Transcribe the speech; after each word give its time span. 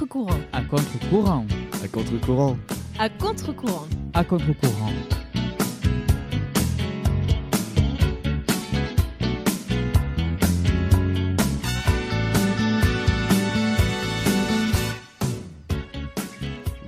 À 0.00 0.02
contre-courant. 0.02 0.40
À 0.54 0.62
contre-courant. 0.62 1.46
À 1.84 1.88
contre-courant. 1.88 2.56
À 2.98 3.08
contre-courant. 3.10 3.86
À 4.14 4.24
contre-courant. 4.24 4.92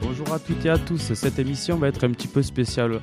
Bonjour 0.00 0.32
à 0.32 0.38
toutes 0.38 0.64
et 0.64 0.70
à 0.70 0.78
tous, 0.78 1.12
cette 1.12 1.38
émission 1.38 1.76
va 1.76 1.88
être 1.88 2.04
un 2.04 2.12
petit 2.12 2.28
peu 2.28 2.40
spéciale. 2.42 3.02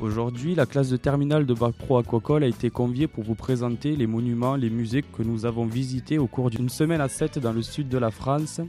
Aujourd'hui, 0.00 0.54
la 0.54 0.64
classe 0.64 0.90
de 0.90 0.96
terminale 0.96 1.44
de 1.44 1.54
Bac 1.54 1.74
Pro 1.74 1.98
Aquacole 1.98 2.44
a 2.44 2.46
été 2.46 2.70
conviée 2.70 3.08
pour 3.08 3.24
vous 3.24 3.34
présenter 3.34 3.96
les 3.96 4.06
monuments, 4.06 4.54
les 4.54 4.70
musées 4.70 5.02
que 5.02 5.24
nous 5.24 5.44
avons 5.44 5.66
visités 5.66 6.18
au 6.18 6.28
cours 6.28 6.50
d'une 6.50 6.68
semaine 6.68 7.00
à 7.00 7.08
7 7.08 7.40
dans 7.40 7.52
le 7.52 7.62
sud 7.62 7.88
de 7.88 7.98
la 7.98 8.12
France, 8.12 8.60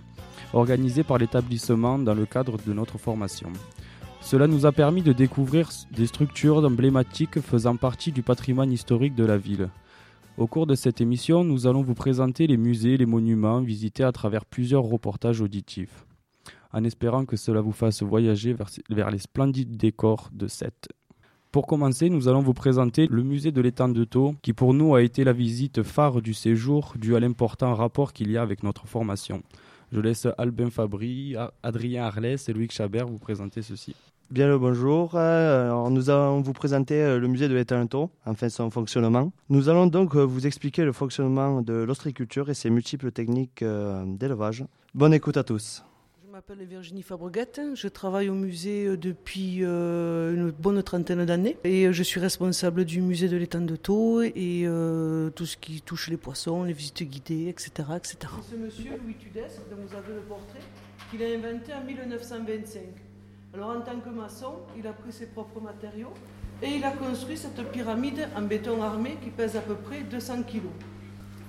organisée 0.54 1.04
par 1.04 1.20
l'établissement 1.20 2.00
dans 2.00 2.16
le 2.16 2.26
cadre 2.26 2.58
de 2.66 2.74
notre 2.74 2.98
formation. 2.98 3.54
Cela 4.22 4.48
nous 4.48 4.66
a 4.66 4.72
permis 4.72 5.04
de 5.04 5.14
découvrir 5.14 5.70
des 5.96 6.08
structures 6.08 6.66
emblématiques 6.66 7.40
faisant 7.42 7.76
partie 7.76 8.12
du 8.12 8.24
patrimoine 8.24 8.72
historique 8.72 9.14
de 9.14 9.26
la 9.26 9.38
ville. 9.38 9.70
Au 10.38 10.48
cours 10.48 10.66
de 10.66 10.74
cette 10.74 11.00
émission, 11.00 11.44
nous 11.44 11.68
allons 11.68 11.84
vous 11.84 11.94
présenter 11.94 12.48
les 12.48 12.58
musées, 12.58 12.98
les 12.98 13.06
monuments 13.06 13.62
visités 13.62 14.04
à 14.04 14.12
travers 14.12 14.46
plusieurs 14.46 14.84
reportages 14.84 15.42
auditifs, 15.42 16.08
en 16.74 16.84
espérant 16.84 17.26
que 17.26 17.38
cela 17.38 17.62
vous 17.62 17.72
fasse 17.72 18.02
voyager 18.02 18.56
vers, 18.90 19.12
les 19.12 19.20
splendides 19.20 19.78
décors 19.78 20.30
de 20.34 20.48
Sète. 20.48 20.88
Pour 21.52 21.66
commencer, 21.66 22.12
nous 22.12 22.28
allons 22.28 22.44
vous 22.44 22.54
présenter 22.54 23.08
le 23.08 23.24
musée 23.24 23.52
de 23.52 23.60
l'étang 23.60 23.90
de 23.90 24.04
Thau, 24.04 24.36
qui 24.44 24.54
pour 24.54 24.76
nous 24.76 24.94
a 24.94 25.02
été 25.02 25.24
la 25.24 25.34
visite 25.34 25.82
phare 25.82 26.22
du 26.22 26.36
séjour 26.36 26.94
dû 26.96 27.16
à 27.16 27.20
l'important 27.20 27.74
rapport 27.74 28.14
qu'il 28.14 28.30
y 28.30 28.38
a 28.38 28.44
avec 28.44 28.62
notre 28.62 28.86
formation. 28.86 29.42
Je 29.92 30.00
laisse 30.00 30.28
Albin 30.38 30.70
Fabry, 30.70 31.36
Adrien 31.64 32.04
Arlès 32.04 32.48
et 32.48 32.54
Louis 32.54 32.68
Chabert 32.70 33.08
vous 33.08 33.18
présenter 33.18 33.64
ceci. 33.64 33.96
Bien 34.30 34.48
le 34.48 34.60
bonjour. 34.60 35.16
Alors, 35.16 35.90
nous 35.90 36.12
allons 36.12 36.42
vous 36.42 36.54
présenter 36.54 37.18
le 37.18 37.28
musée 37.28 37.48
de 37.48 37.56
l'étang 37.56 37.82
de 37.82 37.88
Thau, 37.88 38.12
enfin 38.28 38.50
son 38.50 38.70
fonctionnement. 38.70 39.32
Nous 39.50 39.70
allons 39.70 39.88
donc 39.88 40.16
vous 40.16 40.46
expliquer 40.46 40.84
le 40.84 40.94
fonctionnement 40.94 41.64
de 41.64 41.74
l'ostriculture 41.74 42.52
et 42.52 42.54
ses 42.54 42.70
multiples 42.70 43.12
techniques 43.12 43.64
d'élevage. 44.06 44.66
Bonne 44.94 45.16
écoute 45.16 45.38
à 45.38 45.44
tous. 45.44 45.84
Je 46.40 46.54
m'appelle 46.54 46.66
Virginie 46.66 47.04
Fabreguette, 47.04 47.60
je 47.74 47.88
travaille 47.90 48.30
au 48.30 48.34
musée 48.34 48.96
depuis 48.96 49.58
euh, 49.62 50.34
une 50.34 50.52
bonne 50.52 50.82
trentaine 50.84 51.26
d'années 51.26 51.58
et 51.66 51.92
je 51.92 52.02
suis 52.02 52.22
responsable 52.22 52.86
du 52.86 53.02
musée 53.02 53.28
de 53.28 53.36
l'étang 53.36 53.60
de 53.60 53.76
Thau 53.76 54.22
et 54.22 54.64
euh, 54.64 55.32
tout 55.32 55.46
ce 55.46 55.58
qui 55.58 55.82
touche 55.82 56.08
les 56.08 56.16
poissons, 56.16 56.64
les 56.64 56.72
visites 56.72 57.04
guidées, 57.04 57.50
etc. 57.50 57.90
etc. 57.98 58.18
Ce 58.50 58.56
monsieur 58.56 58.92
Louis 59.04 59.16
Tudès, 59.16 59.50
dont 59.70 59.86
vous 59.86 59.94
avez 59.94 60.14
le 60.14 60.22
portrait, 60.22 60.62
qu'il 61.12 61.22
a 61.24 61.26
inventé 61.26 61.74
en 61.74 61.84
1925. 61.84 62.84
Alors 63.54 63.72
en 63.72 63.82
tant 63.82 64.00
que 64.00 64.10
maçon, 64.10 64.60
il 64.78 64.88
a 64.88 64.94
pris 64.94 65.12
ses 65.12 65.26
propres 65.26 65.60
matériaux 65.60 66.14
et 66.64 66.68
il 66.68 66.86
a 66.86 66.92
construit 66.92 67.36
cette 67.36 67.62
pyramide 67.70 68.30
en 68.38 68.44
béton 68.44 68.82
armé 68.82 69.18
qui 69.22 69.30
pèse 69.30 69.58
à 69.58 69.62
peu 69.62 69.76
près 69.76 70.04
200 70.04 70.44
kg. 70.44 70.62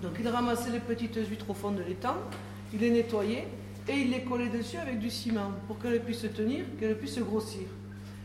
Donc 0.02 0.14
il 0.18 0.26
ramassait 0.26 0.72
les 0.72 0.80
petites 0.80 1.14
huîtres 1.14 1.48
au 1.48 1.54
fond 1.54 1.70
de 1.70 1.82
l'étang, 1.82 2.16
il 2.72 2.80
les 2.80 2.90
nettoyait 2.90 3.46
et 3.88 3.94
il 3.94 4.10
les 4.10 4.22
collait 4.22 4.48
dessus 4.48 4.76
avec 4.76 4.98
du 4.98 5.10
ciment 5.10 5.52
pour 5.66 5.78
qu'elle 5.78 6.00
puisse 6.00 6.26
tenir, 6.34 6.64
qu'elle 6.78 6.96
puisse 6.96 7.18
grossir. 7.18 7.66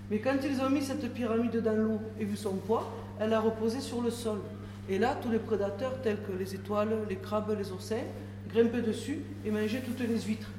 Mais 0.09 0.20
quand 0.20 0.38
ils 0.44 0.62
ont 0.62 0.70
mis 0.70 0.81
cette 0.81 1.14
pyramide 1.14 1.58
dans 1.62 1.75
l'eau 1.75 2.00
et 2.20 2.25
vu 2.25 2.35
son 2.35 2.56
poids, 2.56 2.91
elle 3.19 3.34
a 3.34 3.40
reposé 3.40 3.79
sur 3.79 4.02
le 4.02 4.12
sol. 4.12 4.40
Et 4.88 5.00
là, 5.00 5.18
tous 5.22 5.31
les 5.31 5.40
prédateurs 5.40 6.02
tels 6.02 6.22
que 6.22 6.31
les 6.38 6.53
étoiles, 6.53 6.96
les 7.09 7.16
crabes, 7.16 7.56
les 7.57 7.72
oursins 7.72 8.03
grimpaient 8.47 8.81
dessus 8.81 9.19
et 9.44 9.52
mangeaient 9.52 9.81
toutes 9.81 10.00
les 10.02 10.22
huîtres. 10.22 10.52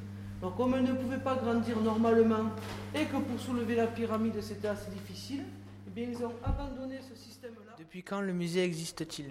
Alors 0.43 0.55
comme 0.57 0.75
elle 0.75 0.85
ne 0.85 0.93
pouvait 0.93 1.19
pas 1.19 1.35
grandir 1.37 1.81
normalement 1.81 2.51
et 2.95 3.05
que 3.05 3.17
pour 3.17 3.41
soulever 3.41 3.75
la 3.75 3.87
pyramide 3.87 4.41
c'était 4.41 4.69
assez 4.69 4.91
difficile, 4.91 5.45
eh 5.87 5.91
bien, 5.91 6.09
ils 6.11 6.25
ont 6.25 6.33
abandonné 6.45 6.99
ce 7.01 7.17
système-là. 7.17 7.66
Depuis 7.79 8.03
quand 8.03 8.23
le 8.23 8.33
musée 8.33 8.65
existe-t-il? 8.65 9.27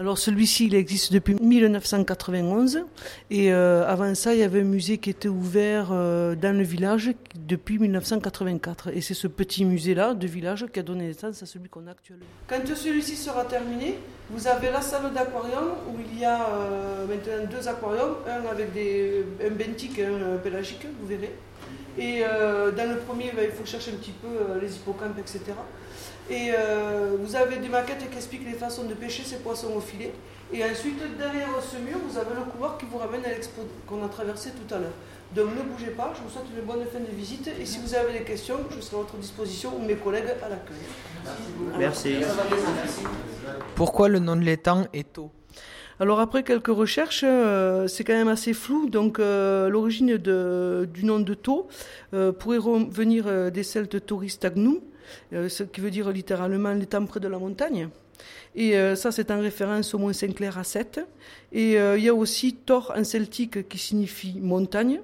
Alors 0.00 0.18
celui-ci, 0.18 0.66
il 0.66 0.74
existe 0.74 1.12
depuis 1.12 1.36
1991. 1.36 2.84
Et 3.30 3.52
euh, 3.52 3.86
avant 3.86 4.12
ça, 4.16 4.34
il 4.34 4.40
y 4.40 4.42
avait 4.42 4.62
un 4.62 4.64
musée 4.64 4.98
qui 4.98 5.10
était 5.10 5.28
ouvert 5.28 5.90
euh, 5.92 6.34
dans 6.34 6.56
le 6.56 6.64
village 6.64 7.12
depuis 7.36 7.78
1984. 7.78 8.88
Et 8.88 9.00
c'est 9.00 9.14
ce 9.14 9.28
petit 9.28 9.64
musée-là 9.64 10.14
de 10.14 10.26
village 10.26 10.66
qui 10.72 10.80
a 10.80 10.82
donné 10.82 11.06
naissance 11.06 11.40
à 11.40 11.46
celui 11.46 11.68
qu'on 11.68 11.86
a 11.86 11.92
actuellement. 11.92 12.24
Quand 12.48 12.66
celui-ci 12.66 13.14
sera 13.14 13.44
terminé, 13.44 13.94
vous 14.30 14.48
avez 14.48 14.72
la 14.72 14.80
salle 14.80 15.12
d'aquarium 15.12 15.74
où 15.88 15.96
il 16.00 16.18
y 16.18 16.24
a 16.24 16.48
euh, 16.48 17.06
maintenant 17.06 17.48
deux 17.48 17.68
aquariums, 17.68 18.16
un 18.26 18.50
avec 18.50 18.72
des, 18.72 19.24
un 19.40 19.50
benthique 19.50 20.00
et 20.00 20.06
un 20.06 20.36
pélagique, 20.42 20.84
vous 21.00 21.06
verrez. 21.06 21.32
Et 21.96 22.22
dans 22.76 22.90
le 22.90 22.98
premier, 23.06 23.30
ben, 23.36 23.44
il 23.44 23.52
faut 23.52 23.64
chercher 23.64 23.92
un 23.92 23.98
petit 23.98 24.10
peu 24.10 24.58
les 24.60 24.74
hippocampes, 24.74 25.16
etc. 25.16 25.52
Et 26.30 26.50
euh, 26.56 27.16
vous 27.20 27.36
avez 27.36 27.56
des 27.56 27.68
maquettes 27.68 28.10
qui 28.10 28.16
expliquent 28.16 28.46
les 28.46 28.56
façons 28.56 28.84
de 28.84 28.94
pêcher 28.94 29.22
ces 29.24 29.36
poissons 29.36 29.74
au 29.76 29.80
filet. 29.80 30.12
Et 30.52 30.64
ensuite, 30.64 30.98
derrière 31.18 31.48
ce 31.60 31.76
mur, 31.76 31.98
vous 32.08 32.18
avez 32.18 32.34
le 32.34 32.50
couloir 32.50 32.78
qui 32.78 32.86
vous 32.90 32.98
ramène 32.98 33.24
à 33.24 33.28
l'expo 33.28 33.62
qu'on 33.86 34.04
a 34.04 34.08
traversé 34.08 34.50
tout 34.50 34.74
à 34.74 34.78
l'heure. 34.78 34.92
Donc 35.34 35.48
ne 35.56 35.62
bougez 35.62 35.90
pas, 35.90 36.12
je 36.16 36.22
vous 36.22 36.30
souhaite 36.30 36.44
une 36.56 36.64
bonne 36.64 36.84
fin 36.86 37.00
de 37.00 37.16
visite. 37.16 37.50
Et 37.60 37.66
si 37.66 37.78
vous 37.78 37.94
avez 37.94 38.18
des 38.18 38.24
questions, 38.24 38.56
je 38.70 38.80
serai 38.80 38.96
à 38.96 39.00
votre 39.00 39.16
disposition 39.16 39.76
ou 39.76 39.84
mes 39.84 39.96
collègues 39.96 40.30
à 40.42 40.48
l'accueil. 40.48 40.76
Merci. 41.78 42.16
Pourquoi 43.74 44.08
le 44.08 44.18
nom 44.18 44.36
de 44.36 44.42
l'étang 44.42 44.86
est 44.92 45.12
Thau 45.12 45.30
alors 46.00 46.18
après 46.18 46.42
quelques 46.42 46.66
recherches, 46.66 47.22
euh, 47.24 47.86
c'est 47.86 48.02
quand 48.02 48.14
même 48.14 48.28
assez 48.28 48.52
flou. 48.52 48.88
Donc 48.88 49.20
euh, 49.20 49.68
l'origine 49.68 50.16
du 50.16 51.04
nom 51.04 51.20
de 51.20 51.34
Thau 51.34 51.68
euh, 52.14 52.32
pourrait 52.32 52.58
venir 52.90 53.52
des 53.52 53.62
Celtes 53.62 54.04
touristes 54.04 54.44
Agnou, 54.44 54.82
ce 55.32 55.62
qui 55.62 55.80
veut 55.80 55.90
dire 55.90 56.10
littéralement 56.10 56.72
l'étang 56.72 57.04
près 57.06 57.20
de 57.20 57.28
la 57.28 57.38
montagne. 57.38 57.88
Et 58.54 58.74
ça, 58.96 59.10
c'est 59.10 59.30
en 59.30 59.40
référence 59.40 59.92
au 59.94 59.98
Mont 59.98 60.12
Saint-Clair 60.12 60.56
à 60.58 60.64
7. 60.64 61.00
Et 61.52 61.72
il 61.72 62.02
y 62.02 62.08
a 62.08 62.14
aussi 62.14 62.54
Thor 62.54 62.92
en 62.96 63.04
celtique 63.04 63.68
qui 63.68 63.78
signifie 63.78 64.38
montagne. 64.40 65.00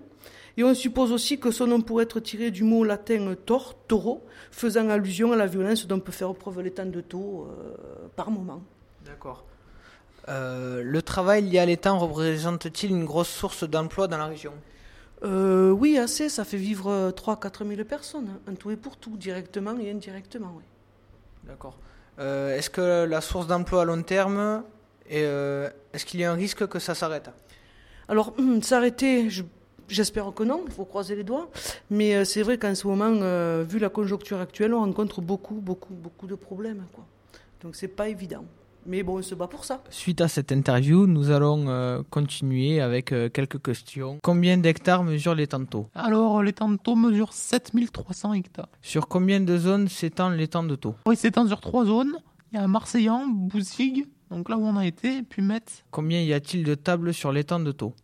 Et 0.57 0.65
on 0.65 0.75
suppose 0.75 1.11
aussi 1.13 1.39
que 1.39 1.51
son 1.51 1.67
nom 1.67 1.81
pourrait 1.81 2.05
être 2.05 2.21
tiré 2.21 2.51
du 2.51 2.63
mot 2.63 2.85
latin 2.85 3.35
Thor, 3.47 3.75
taureau, 3.89 4.25
faisant 4.51 4.89
allusion 4.89 5.33
à 5.33 5.37
la 5.37 5.47
violence 5.47 5.87
dont 5.87 5.99
peut 5.99 6.13
faire 6.13 6.33
preuve 6.35 6.61
l'étang 6.61 6.87
de 6.87 7.01
Thau 7.01 7.49
par 8.15 8.31
moment. 8.31 8.63
D'accord. 9.05 9.45
Euh, 10.29 10.83
le 10.85 11.03
travail 11.03 11.43
lié 11.43 11.59
à 11.59 11.67
l'étang 11.67 11.99
représente-t-il 11.99 12.93
une 12.93 13.05
grosse 13.05 13.29
source 13.29 13.65
d'emploi 13.65 14.07
dans 14.07 14.19
la 14.19 14.27
région? 14.27 14.53
Euh, 15.25 15.71
Oui, 15.71 15.99
assez. 15.99 16.29
Ça 16.29 16.45
fait 16.45 16.57
vivre 16.57 17.11
3-4 17.11 17.67
000 17.67 17.85
personnes, 17.85 18.29
en 18.49 18.55
tout 18.55 18.71
et 18.71 18.77
pour 18.77 18.97
tout, 18.97 19.17
directement 19.17 19.79
et 19.79 19.91
indirectement. 19.91 20.53
Oui. 20.57 20.65
D'accord. 21.45 21.79
Euh, 22.19 22.57
est-ce 22.57 22.71
que 22.71 23.05
la 23.05 23.21
source 23.21 23.47
d'emploi 23.47 23.83
à 23.83 23.85
long 23.85 24.03
terme, 24.03 24.63
est-ce 25.09 26.05
qu'il 26.05 26.21
y 26.21 26.25
a 26.25 26.33
un 26.33 26.35
risque 26.35 26.67
que 26.67 26.79
ça 26.79 26.95
s'arrête? 26.95 27.31
Alors, 28.09 28.35
s'arrêter, 28.63 29.29
j'espère 29.89 30.33
que 30.35 30.43
non, 30.43 30.65
il 30.67 30.73
faut 30.73 30.85
croiser 30.85 31.17
les 31.17 31.25
doigts. 31.25 31.49
Mais 31.91 32.25
c'est 32.25 32.43
vrai 32.43 32.59
qu'en 32.59 32.75
ce 32.75 32.87
moment, 32.87 33.13
vu 33.65 33.79
la 33.79 33.89
conjoncture 33.89 34.41
actuelle, 34.41 34.75
on 34.75 34.81
rencontre 34.81 35.21
beaucoup, 35.21 35.55
beaucoup, 35.55 35.95
beaucoup 35.95 36.27
de 36.27 36.35
problèmes. 36.35 36.85
Quoi. 36.93 37.07
Donc, 37.63 37.77
c'est 37.77 37.89
pas 37.89 38.09
évident. 38.09 38.45
Mais 38.87 39.03
bon, 39.03 39.19
on 39.19 39.23
se 39.23 39.35
bat 39.35 39.47
pour 39.47 39.65
ça. 39.65 39.83
Suite 39.91 40.21
à 40.21 40.29
cette 40.29 40.53
interview, 40.53 41.07
nous 41.07 41.31
allons 41.31 41.69
euh, 41.69 42.03
continuer 42.11 42.81
avec 42.81 43.13
euh, 43.13 43.29
quelques 43.29 43.63
questions. 43.63 44.19
Combien 44.23 44.57
d'hectares 44.57 45.05
mesurent 45.05 45.35
les 45.35 45.47
tantôt 45.47 45.89
Alors, 45.95 46.43
les 46.43 46.53
tantôt 46.53 46.97
mesurent 46.97 47.33
7300 47.33 48.35
hectares. 48.35 48.69
Sur 48.83 49.09
combien 49.09 49.41
de 49.41 49.57
zones 49.57 49.89
s'étend 49.89 50.31
l'étang 50.31 50.63
de 50.63 50.77
Thau 50.77 50.95
Oui, 51.07 51.17
s'étend 51.17 51.47
sur 51.47 51.61
trois 51.61 51.85
zones. 51.85 52.17
Il 52.53 52.57
y 52.57 52.59
a 52.59 52.67
Marseillan, 52.67 53.27
Bouzig, 53.29 54.07
donc 54.31 54.49
là 54.49 54.57
où 54.57 54.63
on 54.67 54.77
a 54.77 54.87
été, 54.87 55.23
puis 55.23 55.43
Metz. 55.43 55.85
Combien 55.91 56.21
y 56.21 56.33
a-t-il 56.33 56.65
de 56.65 56.75
tables 56.75 57.15
sur 57.15 57.33
l'étang 57.33 57.61
de 57.61 57.73
Thau 57.73 57.95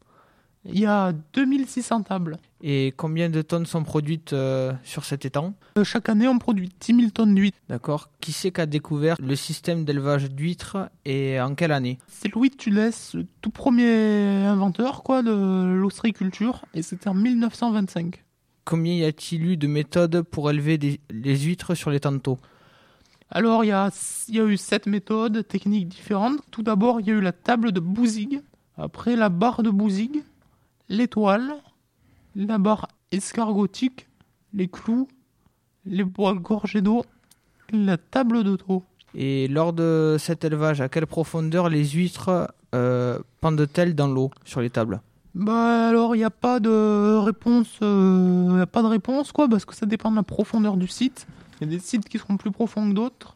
il 0.68 0.80
y 0.80 0.86
a 0.86 1.12
2600 1.34 2.02
tables. 2.02 2.38
Et 2.62 2.94
combien 2.96 3.28
de 3.28 3.42
tonnes 3.42 3.66
sont 3.66 3.82
produites 3.84 4.32
euh, 4.32 4.72
sur 4.82 5.04
cet 5.04 5.24
étang? 5.24 5.54
Euh, 5.76 5.84
Chaque 5.84 6.08
année, 6.08 6.26
on 6.26 6.38
produit 6.38 6.70
10 6.80 6.96
000 6.96 7.10
tonnes 7.10 7.34
d'huîtres. 7.34 7.58
D'accord. 7.68 8.08
Qui 8.20 8.32
c'est 8.32 8.50
qui 8.50 8.60
a 8.60 8.66
découvert 8.66 9.16
le 9.20 9.36
système 9.36 9.84
d'élevage 9.84 10.30
d'huîtres 10.30 10.90
et 11.04 11.40
en 11.40 11.54
quelle 11.54 11.72
année? 11.72 11.98
C'est 12.08 12.32
Louis 12.32 12.50
Tulès, 12.50 13.12
le 13.14 13.26
tout 13.42 13.50
premier 13.50 14.44
inventeur 14.46 15.02
quoi, 15.02 15.22
de 15.22 15.74
l'ostriculture, 15.74 16.64
et 16.72 16.82
c'était 16.82 17.08
en 17.08 17.14
1925. 17.14 18.24
Combien 18.64 18.94
y 18.94 19.04
a-t-il 19.04 19.44
eu 19.44 19.56
de 19.56 19.66
méthodes 19.66 20.22
pour 20.22 20.50
élever 20.50 20.78
les 21.10 21.36
huîtres 21.38 21.74
sur 21.74 21.90
les 21.90 22.00
tantôt 22.00 22.38
Alors, 23.30 23.64
il 23.64 23.68
y 23.68 23.72
a, 23.72 23.90
y 24.28 24.40
a 24.40 24.44
eu 24.44 24.56
sept 24.56 24.86
méthodes 24.86 25.46
techniques 25.46 25.88
différentes. 25.88 26.40
Tout 26.50 26.62
d'abord, 26.62 27.00
il 27.00 27.06
y 27.06 27.10
a 27.10 27.14
eu 27.14 27.20
la 27.20 27.32
table 27.32 27.70
de 27.70 27.80
Bouzig, 27.80 28.40
après 28.76 29.14
la 29.14 29.28
barre 29.28 29.62
de 29.62 29.70
Bouzig, 29.70 30.24
l'étoile, 30.88 31.54
la 32.36 32.58
barre 32.58 32.88
escargotique, 33.12 34.06
les 34.52 34.68
clous, 34.68 35.08
les 35.86 36.04
poils 36.04 36.38
gorgés 36.38 36.82
d'eau, 36.82 37.04
la 37.72 37.96
table 37.96 38.44
d'auto. 38.44 38.84
Et 39.14 39.48
lors 39.48 39.72
de 39.72 40.16
cet 40.18 40.44
élevage, 40.44 40.80
à 40.82 40.88
quelle 40.88 41.06
profondeur 41.06 41.70
les 41.70 41.84
huîtres 41.84 42.52
euh, 42.74 43.18
pendent-elles 43.40 43.94
dans 43.94 44.08
l'eau 44.08 44.30
sur 44.44 44.60
les 44.60 44.68
tables? 44.70 45.00
Bah 45.34 45.88
alors 45.88 46.14
il 46.14 46.18
n'y 46.18 46.24
a 46.24 46.30
pas 46.30 46.60
de 46.60 47.18
réponse, 47.18 47.78
euh, 47.82 48.56
y 48.58 48.60
a 48.60 48.66
pas 48.66 48.82
de 48.82 48.86
réponse 48.86 49.32
quoi, 49.32 49.48
parce 49.48 49.64
que 49.64 49.74
ça 49.74 49.84
dépend 49.84 50.10
de 50.10 50.16
la 50.16 50.22
profondeur 50.22 50.76
du 50.76 50.88
site. 50.88 51.26
Il 51.60 51.70
y 51.70 51.74
a 51.74 51.76
des 51.76 51.82
sites 51.82 52.08
qui 52.08 52.18
seront 52.18 52.36
plus 52.36 52.50
profonds 52.50 52.88
que 52.90 52.94
d'autres. 52.94 53.34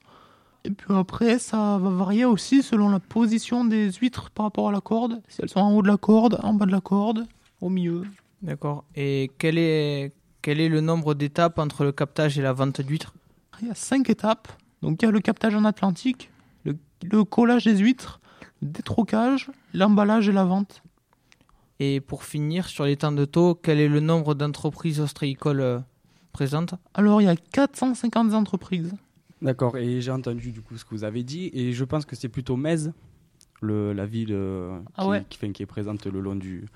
Et 0.64 0.70
puis 0.70 0.94
après, 0.94 1.38
ça 1.38 1.78
va 1.78 1.88
varier 1.88 2.26
aussi 2.26 2.62
selon 2.62 2.90
la 2.90 3.00
position 3.00 3.64
des 3.64 3.90
huîtres 3.92 4.28
par 4.30 4.44
rapport 4.44 4.68
à 4.68 4.72
la 4.72 4.82
corde. 4.82 5.22
Si 5.28 5.40
elles 5.40 5.48
sont 5.48 5.60
en 5.60 5.72
haut 5.72 5.80
de 5.80 5.88
la 5.88 5.96
corde, 5.96 6.38
en 6.42 6.52
bas 6.52 6.66
de 6.66 6.70
la 6.70 6.82
corde, 6.82 7.26
au 7.62 7.70
milieu. 7.70 8.04
D'accord. 8.42 8.84
Et 8.94 9.30
quel 9.38 9.58
est, 9.58 10.12
quel 10.42 10.60
est 10.60 10.68
le 10.68 10.80
nombre 10.80 11.14
d'étapes 11.14 11.58
entre 11.58 11.84
le 11.84 11.92
captage 11.92 12.38
et 12.38 12.42
la 12.42 12.52
vente 12.52 12.80
d'huîtres? 12.80 13.14
Il 13.60 13.68
y 13.68 13.70
a 13.70 13.74
cinq 13.74 14.08
étapes. 14.10 14.48
Donc 14.82 15.02
il 15.02 15.04
y 15.04 15.08
a 15.08 15.10
le 15.10 15.20
captage 15.20 15.54
en 15.54 15.64
Atlantique, 15.66 16.30
le, 16.64 16.76
le 17.02 17.24
collage 17.24 17.64
des 17.64 17.76
huîtres, 17.76 18.20
le 18.62 18.68
détrocage, 18.68 19.50
l'emballage 19.74 20.28
et 20.28 20.32
la 20.32 20.44
vente. 20.44 20.82
Et 21.80 22.00
pour 22.00 22.24
finir, 22.24 22.66
sur 22.68 22.84
les 22.84 22.96
temps 22.96 23.12
de 23.12 23.24
taux, 23.26 23.54
quel 23.54 23.78
est 23.80 23.88
le 23.88 24.00
nombre 24.00 24.34
d'entreprises 24.34 25.00
ostréicoles 25.00 25.60
euh, 25.60 25.78
présentes? 26.32 26.74
Alors 26.94 27.20
il 27.20 27.26
y 27.26 27.28
a 27.28 27.36
450 27.36 28.32
entreprises. 28.32 28.94
D'accord, 29.42 29.76
et 29.76 30.00
j'ai 30.02 30.10
entendu 30.10 30.52
du 30.52 30.60
coup 30.62 30.76
ce 30.78 30.84
que 30.84 30.90
vous 30.90 31.04
avez 31.04 31.22
dit, 31.22 31.50
et 31.54 31.72
je 31.72 31.84
pense 31.84 32.04
que 32.06 32.14
c'est 32.16 32.28
plutôt 32.28 32.56
Metz, 32.56 32.90
le, 33.62 33.92
la 33.94 34.04
ville 34.06 34.32
euh, 34.32 34.78
Ah 34.96 35.02
qui, 35.04 35.08
ouais. 35.08 35.24
qui, 35.28 35.38
fait- 35.38 35.50
qui 35.52 35.62
est 35.62 35.66
présente 35.66 36.06
le 36.06 36.20
long 36.20 36.36
du 36.36 36.66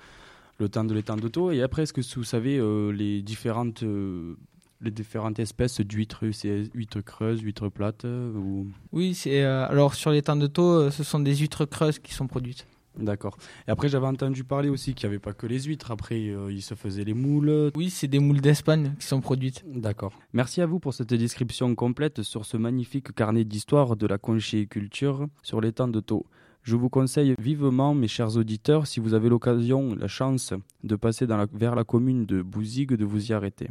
le 0.57 0.69
temps 0.69 0.83
de 0.83 0.93
l'étang 0.93 1.17
d'auto. 1.17 1.51
Et 1.51 1.61
après, 1.61 1.83
est-ce 1.83 1.93
que 1.93 2.01
vous 2.15 2.23
savez 2.23 2.57
euh, 2.57 2.91
les 2.91 3.21
différentes 3.21 3.83
euh, 3.83 4.35
les 4.81 4.91
différentes 4.91 5.39
espèces 5.39 5.81
d'huîtres, 5.81 6.25
c'est 6.31 6.69
huîtres 6.73 7.01
creuses, 7.01 7.41
huîtres 7.41 7.69
plates 7.69 8.05
euh, 8.05 8.33
ou? 8.33 8.67
Oui, 8.91 9.13
c'est 9.13 9.43
euh, 9.43 9.67
alors 9.67 9.95
sur 9.95 10.11
les 10.11 10.21
temps 10.21 10.35
de 10.35 10.47
taux, 10.47 10.89
ce 10.91 11.03
sont 11.03 11.19
des 11.19 11.35
huîtres 11.35 11.65
creuses 11.65 11.99
qui 11.99 12.13
sont 12.13 12.27
produites. 12.27 12.67
D'accord. 12.97 13.37
Et 13.67 13.71
après, 13.71 13.89
j'avais 13.89 14.07
entendu 14.07 14.43
parler 14.43 14.69
aussi 14.69 14.93
qu'il 14.93 15.09
n'y 15.09 15.15
avait 15.15 15.21
pas 15.21 15.33
que 15.33 15.47
les 15.47 15.63
huîtres. 15.63 15.91
Après, 15.91 16.29
euh, 16.29 16.51
il 16.51 16.61
se 16.61 16.75
faisait 16.75 17.03
les 17.03 17.13
moules. 17.13 17.71
Oui, 17.75 17.89
c'est 17.89 18.07
des 18.07 18.19
moules 18.19 18.41
d'Espagne 18.41 18.93
qui 18.99 19.05
sont 19.05 19.19
produites. 19.21 19.65
D'accord. 19.67 20.13
Merci 20.33 20.61
à 20.61 20.65
vous 20.65 20.79
pour 20.79 20.93
cette 20.93 21.13
description 21.13 21.73
complète 21.75 22.23
sur 22.23 22.45
ce 22.45 22.55
magnifique 22.57 23.13
carnet 23.13 23.43
d'histoire 23.43 23.97
de 23.97 24.07
la 24.07 24.17
conchyliculture 24.17 25.27
sur 25.43 25.59
l'étang 25.59 25.89
de 25.89 25.99
Thau. 25.99 26.25
Je 26.65 26.75
vous 26.75 26.89
conseille 26.89 27.35
vivement, 27.39 27.93
mes 27.93 28.07
chers 28.07 28.37
auditeurs, 28.37 28.87
si 28.87 28.99
vous 28.99 29.13
avez 29.13 29.29
l'occasion, 29.29 29.93
la 29.93 30.07
chance 30.07 30.51
de 30.83 30.95
passer 30.95 31.27
vers 31.53 31.75
la 31.75 31.83
commune 31.83 32.25
de 32.25 32.41
Bouzigues, 32.41 32.95
de 32.95 33.05
vous 33.05 33.29
y 33.29 33.33
arrêter. 33.33 33.69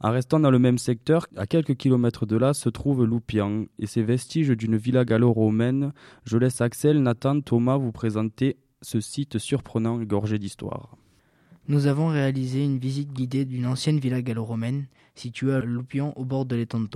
En 0.00 0.10
restant 0.10 0.40
dans 0.40 0.50
le 0.50 0.58
même 0.58 0.78
secteur, 0.78 1.26
à 1.36 1.46
quelques 1.46 1.76
kilomètres 1.76 2.24
de 2.24 2.36
là, 2.36 2.54
se 2.54 2.70
trouve 2.70 3.04
Loupian 3.04 3.66
et 3.78 3.84
ses 3.84 4.02
vestiges 4.02 4.56
d'une 4.56 4.78
villa 4.78 5.04
gallo-romaine. 5.04 5.92
Je 6.24 6.38
laisse 6.38 6.62
Axel, 6.62 7.02
Nathan, 7.02 7.42
Thomas 7.42 7.76
vous 7.76 7.92
présenter 7.92 8.56
ce 8.80 9.02
site 9.02 9.36
surprenant 9.36 10.00
et 10.00 10.06
gorgé 10.06 10.38
d'histoire. 10.38 10.96
Nous 11.68 11.88
avons 11.88 12.08
réalisé 12.08 12.64
une 12.64 12.78
visite 12.78 13.12
guidée 13.12 13.44
d'une 13.44 13.66
ancienne 13.66 14.00
villa 14.00 14.22
gallo-romaine 14.22 14.86
située 15.14 15.52
à 15.52 15.60
Loupian 15.60 16.14
au 16.16 16.24
bord 16.24 16.46
de 16.46 16.56
l'étang. 16.56 16.86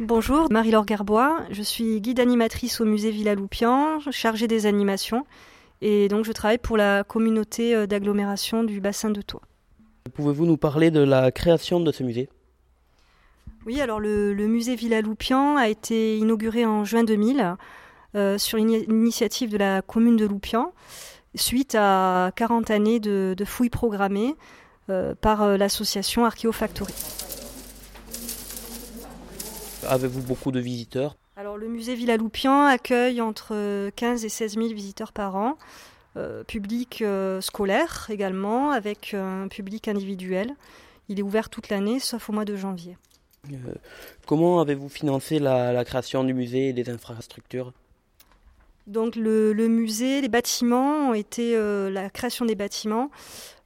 Bonjour, 0.00 0.46
Marie-Laure 0.52 0.86
Gerbois, 0.86 1.40
je 1.50 1.60
suis 1.60 2.00
guide 2.00 2.20
animatrice 2.20 2.80
au 2.80 2.84
musée 2.84 3.10
Villa 3.10 3.34
Loupian, 3.34 3.98
chargée 4.12 4.46
des 4.46 4.66
animations 4.66 5.26
et 5.80 6.06
donc 6.06 6.24
je 6.24 6.30
travaille 6.30 6.58
pour 6.58 6.76
la 6.76 7.02
communauté 7.02 7.74
euh, 7.74 7.88
d'agglomération 7.88 8.62
du 8.62 8.80
bassin 8.80 9.10
de 9.10 9.20
Thau. 9.22 9.40
Pouvez-vous 10.14 10.46
nous 10.46 10.56
parler 10.56 10.92
de 10.92 11.00
la 11.00 11.32
création 11.32 11.80
de 11.80 11.90
ce 11.90 12.04
musée? 12.04 12.28
Oui, 13.66 13.80
alors 13.80 13.98
le, 13.98 14.34
le 14.34 14.46
musée 14.46 14.76
Villa 14.76 15.00
Loupian 15.00 15.56
a 15.56 15.68
été 15.68 16.16
inauguré 16.16 16.64
en 16.64 16.84
juin 16.84 17.02
2000 17.02 17.56
euh, 18.14 18.38
sur 18.38 18.58
une 18.58 18.70
initiative 18.70 19.50
de 19.50 19.58
la 19.58 19.82
commune 19.82 20.16
de 20.16 20.26
Loupian 20.26 20.72
suite 21.34 21.74
à 21.76 22.30
40 22.36 22.70
années 22.70 23.00
de, 23.00 23.34
de 23.36 23.44
fouilles 23.44 23.68
programmées 23.68 24.36
euh, 24.90 25.16
par 25.20 25.58
l'association 25.58 26.24
Archeofactory. 26.24 26.94
Avez-vous 29.88 30.22
beaucoup 30.22 30.52
de 30.52 30.60
visiteurs 30.60 31.16
Alors 31.36 31.56
le 31.56 31.66
musée 31.66 31.94
Villa 31.94 32.18
Loupian 32.18 32.64
accueille 32.64 33.22
entre 33.22 33.88
15 33.96 34.24
et 34.24 34.28
16 34.28 34.54
000 34.54 34.66
visiteurs 34.68 35.12
par 35.12 35.36
an, 35.36 35.56
euh, 36.16 36.44
public 36.44 37.00
euh, 37.00 37.40
scolaire 37.40 38.06
également, 38.10 38.70
avec 38.70 39.14
euh, 39.14 39.44
un 39.44 39.48
public 39.48 39.88
individuel. 39.88 40.54
Il 41.08 41.18
est 41.18 41.22
ouvert 41.22 41.48
toute 41.48 41.70
l'année, 41.70 42.00
sauf 42.00 42.28
au 42.28 42.34
mois 42.34 42.44
de 42.44 42.54
janvier. 42.54 42.98
Euh, 43.50 43.56
Comment 44.26 44.60
avez-vous 44.60 44.90
financé 44.90 45.38
la, 45.38 45.72
la 45.72 45.84
création 45.86 46.22
du 46.22 46.34
musée 46.34 46.68
et 46.68 46.72
des 46.74 46.90
infrastructures? 46.90 47.72
Donc 48.86 49.16
le, 49.16 49.52
le 49.54 49.68
musée, 49.68 50.20
les 50.20 50.28
bâtiments 50.28 51.10
ont 51.10 51.14
été, 51.14 51.56
euh, 51.56 51.90
la 51.90 52.10
création 52.10 52.44
des 52.44 52.54
bâtiments 52.54 53.10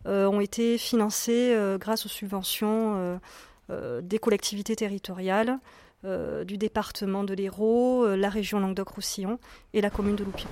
euh, 0.06 0.26
ont 0.26 0.40
été 0.40 0.78
financés 0.78 1.52
euh, 1.54 1.78
grâce 1.78 2.06
aux 2.06 2.08
subventions 2.08 2.94
euh, 2.96 3.16
euh, 3.70 4.00
des 4.00 4.18
collectivités 4.18 4.74
territoriales, 4.76 5.58
euh, 6.04 6.42
du 6.42 6.58
département 6.58 7.22
de 7.22 7.32
l'Hérault, 7.32 8.04
euh, 8.04 8.16
la 8.16 8.28
région 8.28 8.58
Languedoc-Roussillon 8.58 9.38
et 9.72 9.80
la 9.80 9.88
commune 9.88 10.16
de 10.16 10.24
Loupian. 10.24 10.48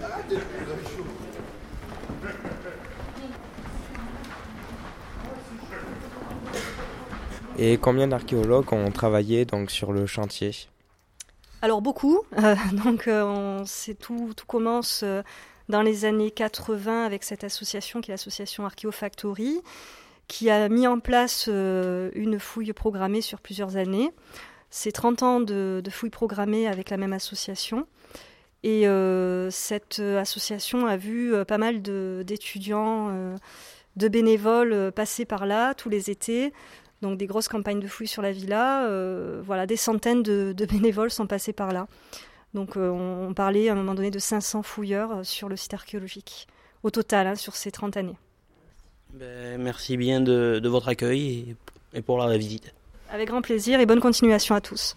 Et 7.58 7.78
combien 7.78 8.06
d'archéologues 8.06 8.72
ont 8.72 8.92
travaillé 8.92 9.44
donc 9.44 9.72
sur 9.72 9.92
le 9.92 10.06
chantier? 10.06 10.52
Alors 11.62 11.82
beaucoup. 11.82 12.20
Euh, 12.38 12.54
donc 12.84 13.08
on 13.08 13.64
sait 13.66 13.94
tout, 13.94 14.32
tout 14.36 14.46
commence 14.46 15.04
dans 15.68 15.82
les 15.82 16.04
années 16.04 16.30
80 16.30 17.04
avec 17.04 17.24
cette 17.24 17.42
association 17.42 18.00
qui 18.00 18.12
est 18.12 18.14
l'association 18.14 18.64
Archeofactory, 18.66 19.60
qui 20.28 20.48
a 20.48 20.68
mis 20.68 20.86
en 20.86 21.00
place 21.00 21.48
une 21.48 22.38
fouille 22.38 22.72
programmée 22.72 23.20
sur 23.20 23.40
plusieurs 23.40 23.76
années. 23.76 24.12
C'est 24.70 24.92
30 24.92 25.22
ans 25.24 25.40
de, 25.40 25.82
fouilles 25.90 26.10
programmées 26.10 26.68
avec 26.68 26.90
la 26.90 26.96
même 26.96 27.12
association. 27.12 27.86
Et 28.62 28.86
euh, 28.86 29.50
cette 29.50 29.98
association 29.98 30.86
a 30.86 30.96
vu 30.96 31.34
euh, 31.34 31.44
pas 31.44 31.58
mal 31.58 31.82
d'étudiants, 31.82 33.08
euh, 33.10 33.36
de 33.96 34.08
bénévoles 34.08 34.92
passer 34.92 35.24
par 35.24 35.46
là 35.46 35.74
tous 35.74 35.88
les 35.88 36.10
étés. 36.10 36.52
Donc 37.02 37.18
des 37.18 37.26
grosses 37.26 37.48
campagnes 37.48 37.80
de 37.80 37.88
fouilles 37.88 38.06
sur 38.06 38.22
la 38.22 38.30
villa. 38.30 38.86
voilà, 39.42 39.66
des 39.66 39.76
centaines 39.76 40.22
de, 40.22 40.66
bénévoles 40.66 41.10
sont 41.10 41.26
passés 41.26 41.52
par 41.52 41.72
là. 41.72 41.88
Donc 42.54 42.76
on, 42.76 43.32
parlait 43.34 43.68
à 43.68 43.72
un 43.72 43.76
moment 43.76 43.94
donné 43.94 44.10
de 44.10 44.18
500 44.18 44.62
fouilleurs 44.62 45.24
sur 45.24 45.48
le 45.48 45.56
site 45.56 45.72
archéologique, 45.72 46.46
au 46.82 46.90
total, 46.90 47.26
hein, 47.26 47.34
sur 47.36 47.56
ces 47.56 47.70
30 47.70 47.96
années. 47.96 48.16
Ben, 49.14 49.60
Merci 49.60 49.96
bien 49.96 50.20
de, 50.20 50.60
votre 50.64 50.88
accueil 50.88 51.56
et 51.94 52.02
pour 52.02 52.18
la 52.18 52.36
visite. 52.36 52.74
Avec 53.10 53.28
grand 53.28 53.42
plaisir 53.42 53.80
et 53.80 53.86
bonne 53.86 54.00
continuation 54.00 54.54
à 54.54 54.60
tous. 54.60 54.94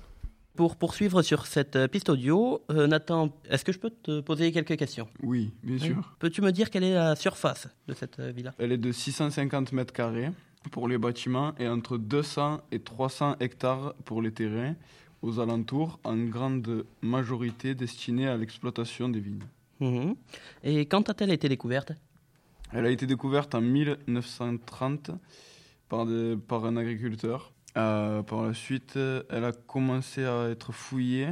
Pour 0.55 0.75
poursuivre 0.75 1.23
sur 1.23 1.47
cette 1.47 1.75
euh, 1.75 1.87
piste 1.87 2.09
audio, 2.09 2.61
euh, 2.69 2.85
Nathan, 2.85 3.29
est-ce 3.49 3.65
que 3.65 3.71
je 3.71 3.79
peux 3.79 3.89
te 3.89 4.21
poser 4.21 4.51
quelques 4.51 4.77
questions? 4.77 5.07
Oui, 5.23 5.51
bien 5.63 5.79
sûr. 5.79 6.15
Peux-tu 6.19 6.41
me 6.41 6.51
dire 6.51 6.69
quelle 6.69 6.83
est 6.83 6.93
la 6.93 7.15
surface 7.15 7.67
de 7.87 7.93
cette 7.95 8.19
euh, 8.19 8.31
villa? 8.31 8.53
Elle 8.59 8.71
est 8.71 8.77
de 8.77 8.91
650 8.91 9.71
mètres 9.71 9.93
carrés 9.93 10.29
pour 10.71 10.87
les 10.87 10.99
bâtiments 10.99 11.53
et 11.57 11.67
entre 11.67 11.97
200 11.97 12.61
et 12.71 12.79
300 12.79 13.37
hectares 13.39 13.95
pour 14.05 14.21
les 14.21 14.31
terrains 14.31 14.75
aux 15.23 15.39
alentours, 15.39 15.99
en 16.03 16.17
grande 16.17 16.85
majorité 17.01 17.73
destinés 17.73 18.27
à 18.27 18.37
l'exploitation 18.37 19.09
des 19.09 19.21
vignes. 19.21 19.43
Mhm. 19.79 20.15
Et 20.63 20.85
quand 20.85 21.09
a-t-elle 21.09 21.31
été 21.31 21.49
découverte? 21.49 21.93
Elle 22.73 22.85
a 22.85 22.91
été 22.91 23.07
découverte 23.07 23.55
en 23.55 23.61
1930 23.61 25.09
par, 25.89 26.05
des- 26.05 26.35
par 26.47 26.65
un 26.65 26.77
agriculteur. 26.77 27.52
Euh, 27.77 28.21
par 28.23 28.43
la 28.43 28.53
suite, 28.53 28.97
elle 29.29 29.45
a 29.45 29.51
commencé 29.51 30.23
à 30.25 30.49
être 30.49 30.71
fouillée 30.71 31.29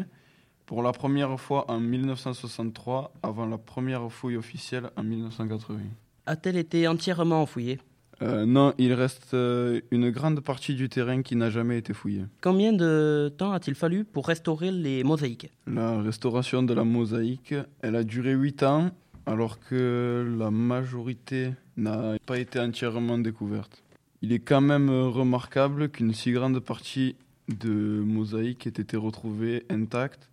pour 0.65 0.81
la 0.83 0.93
première 0.93 1.39
fois 1.39 1.69
en 1.69 1.79
1963, 1.79 3.13
avant 3.23 3.45
la 3.45 3.57
première 3.57 4.09
fouille 4.11 4.37
officielle 4.37 4.89
en 4.95 5.03
1980. 5.03 5.79
A-t-elle 6.25 6.57
été 6.57 6.87
entièrement 6.87 7.45
fouillée? 7.45 7.79
Euh, 8.21 8.45
non, 8.45 8.73
il 8.77 8.93
reste 8.93 9.33
euh, 9.33 9.81
une 9.91 10.11
grande 10.11 10.41
partie 10.41 10.75
du 10.75 10.89
terrain 10.89 11.23
qui 11.23 11.35
n'a 11.35 11.49
jamais 11.49 11.77
été 11.79 11.93
fouillée. 11.93 12.25
Combien 12.41 12.71
de 12.71 13.33
temps 13.35 13.51
a-t-il 13.51 13.75
fallu 13.75 14.05
pour 14.05 14.27
restaurer 14.27 14.71
les 14.71 15.03
mosaïques? 15.03 15.49
La 15.67 16.01
restauration 16.01 16.61
de 16.63 16.73
la 16.73 16.83
mosaïque, 16.83 17.55
elle 17.81 17.95
a 17.95 18.03
duré 18.03 18.33
8 18.33 18.63
ans, 18.63 18.91
alors 19.25 19.59
que 19.59 20.35
la 20.37 20.51
majorité 20.51 21.51
n'a 21.77 22.17
pas 22.25 22.37
été 22.37 22.59
entièrement 22.59 23.17
découverte. 23.17 23.83
Il 24.23 24.31
est 24.33 24.39
quand 24.39 24.61
même 24.61 24.89
euh, 24.89 25.07
remarquable 25.07 25.89
qu'une 25.89 26.13
si 26.13 26.31
grande 26.31 26.59
partie 26.59 27.15
de 27.47 28.03
mosaïque 28.05 28.67
ait 28.67 28.69
été 28.69 28.95
retrouvée 28.95 29.65
intacte 29.69 30.29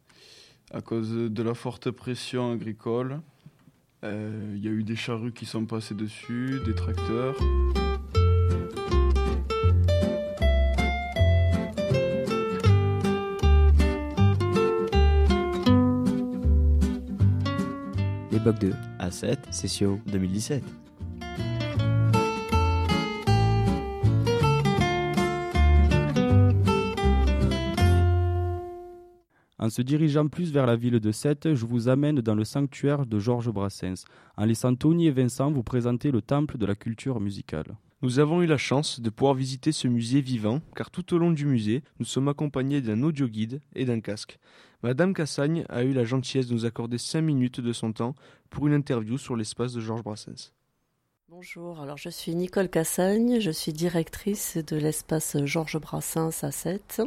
à 0.70 0.82
cause 0.82 1.10
de 1.10 1.42
la 1.42 1.54
forte 1.54 1.90
pression 1.90 2.52
agricole. 2.52 3.22
Euh, 4.04 4.52
Il 4.56 4.62
y 4.62 4.68
a 4.68 4.70
eu 4.70 4.82
des 4.82 4.94
charrues 4.94 5.32
qui 5.32 5.46
sont 5.46 5.64
passées 5.64 5.94
dessus, 5.94 6.60
des 6.66 6.74
tracteurs. 6.74 7.34
L'époque 18.30 18.58
de 18.58 18.72
A7, 19.00 19.38
Sessio 19.50 19.98
2017. 20.06 20.87
En 29.68 29.70
se 29.70 29.82
dirigeant 29.82 30.28
plus 30.28 30.50
vers 30.50 30.64
la 30.64 30.76
ville 30.76 30.98
de 30.98 31.12
Sète, 31.12 31.54
je 31.54 31.66
vous 31.66 31.90
amène 31.90 32.22
dans 32.22 32.34
le 32.34 32.44
sanctuaire 32.44 33.04
de 33.04 33.18
Georges 33.18 33.50
Brassens, 33.50 34.06
en 34.38 34.46
laissant 34.46 34.74
Tony 34.74 35.08
et 35.08 35.10
Vincent 35.10 35.50
vous 35.50 35.62
présenter 35.62 36.10
le 36.10 36.22
temple 36.22 36.56
de 36.56 36.64
la 36.64 36.74
culture 36.74 37.20
musicale. 37.20 37.76
Nous 38.00 38.18
avons 38.18 38.40
eu 38.40 38.46
la 38.46 38.56
chance 38.56 38.98
de 38.98 39.10
pouvoir 39.10 39.34
visiter 39.34 39.72
ce 39.72 39.86
musée 39.86 40.22
vivant, 40.22 40.62
car 40.74 40.90
tout 40.90 41.12
au 41.12 41.18
long 41.18 41.32
du 41.32 41.44
musée, 41.44 41.82
nous 41.98 42.06
sommes 42.06 42.28
accompagnés 42.28 42.80
d'un 42.80 43.02
audio-guide 43.02 43.60
et 43.74 43.84
d'un 43.84 44.00
casque. 44.00 44.38
Madame 44.82 45.12
Cassagne 45.12 45.66
a 45.68 45.84
eu 45.84 45.92
la 45.92 46.04
gentillesse 46.04 46.46
de 46.46 46.54
nous 46.54 46.64
accorder 46.64 46.96
5 46.96 47.20
minutes 47.20 47.60
de 47.60 47.74
son 47.74 47.92
temps 47.92 48.14
pour 48.48 48.68
une 48.68 48.72
interview 48.72 49.18
sur 49.18 49.36
l'espace 49.36 49.74
de 49.74 49.82
Georges 49.82 50.02
Brassens. 50.02 50.54
Bonjour, 51.30 51.78
alors 51.80 51.98
je 51.98 52.08
suis 52.08 52.34
Nicole 52.34 52.70
Cassagne, 52.70 53.38
je 53.38 53.50
suis 53.50 53.74
directrice 53.74 54.56
de 54.56 54.76
l'espace 54.76 55.36
Georges 55.44 55.78
Brassens 55.78 56.42
à 56.42 56.50
7 56.50 57.02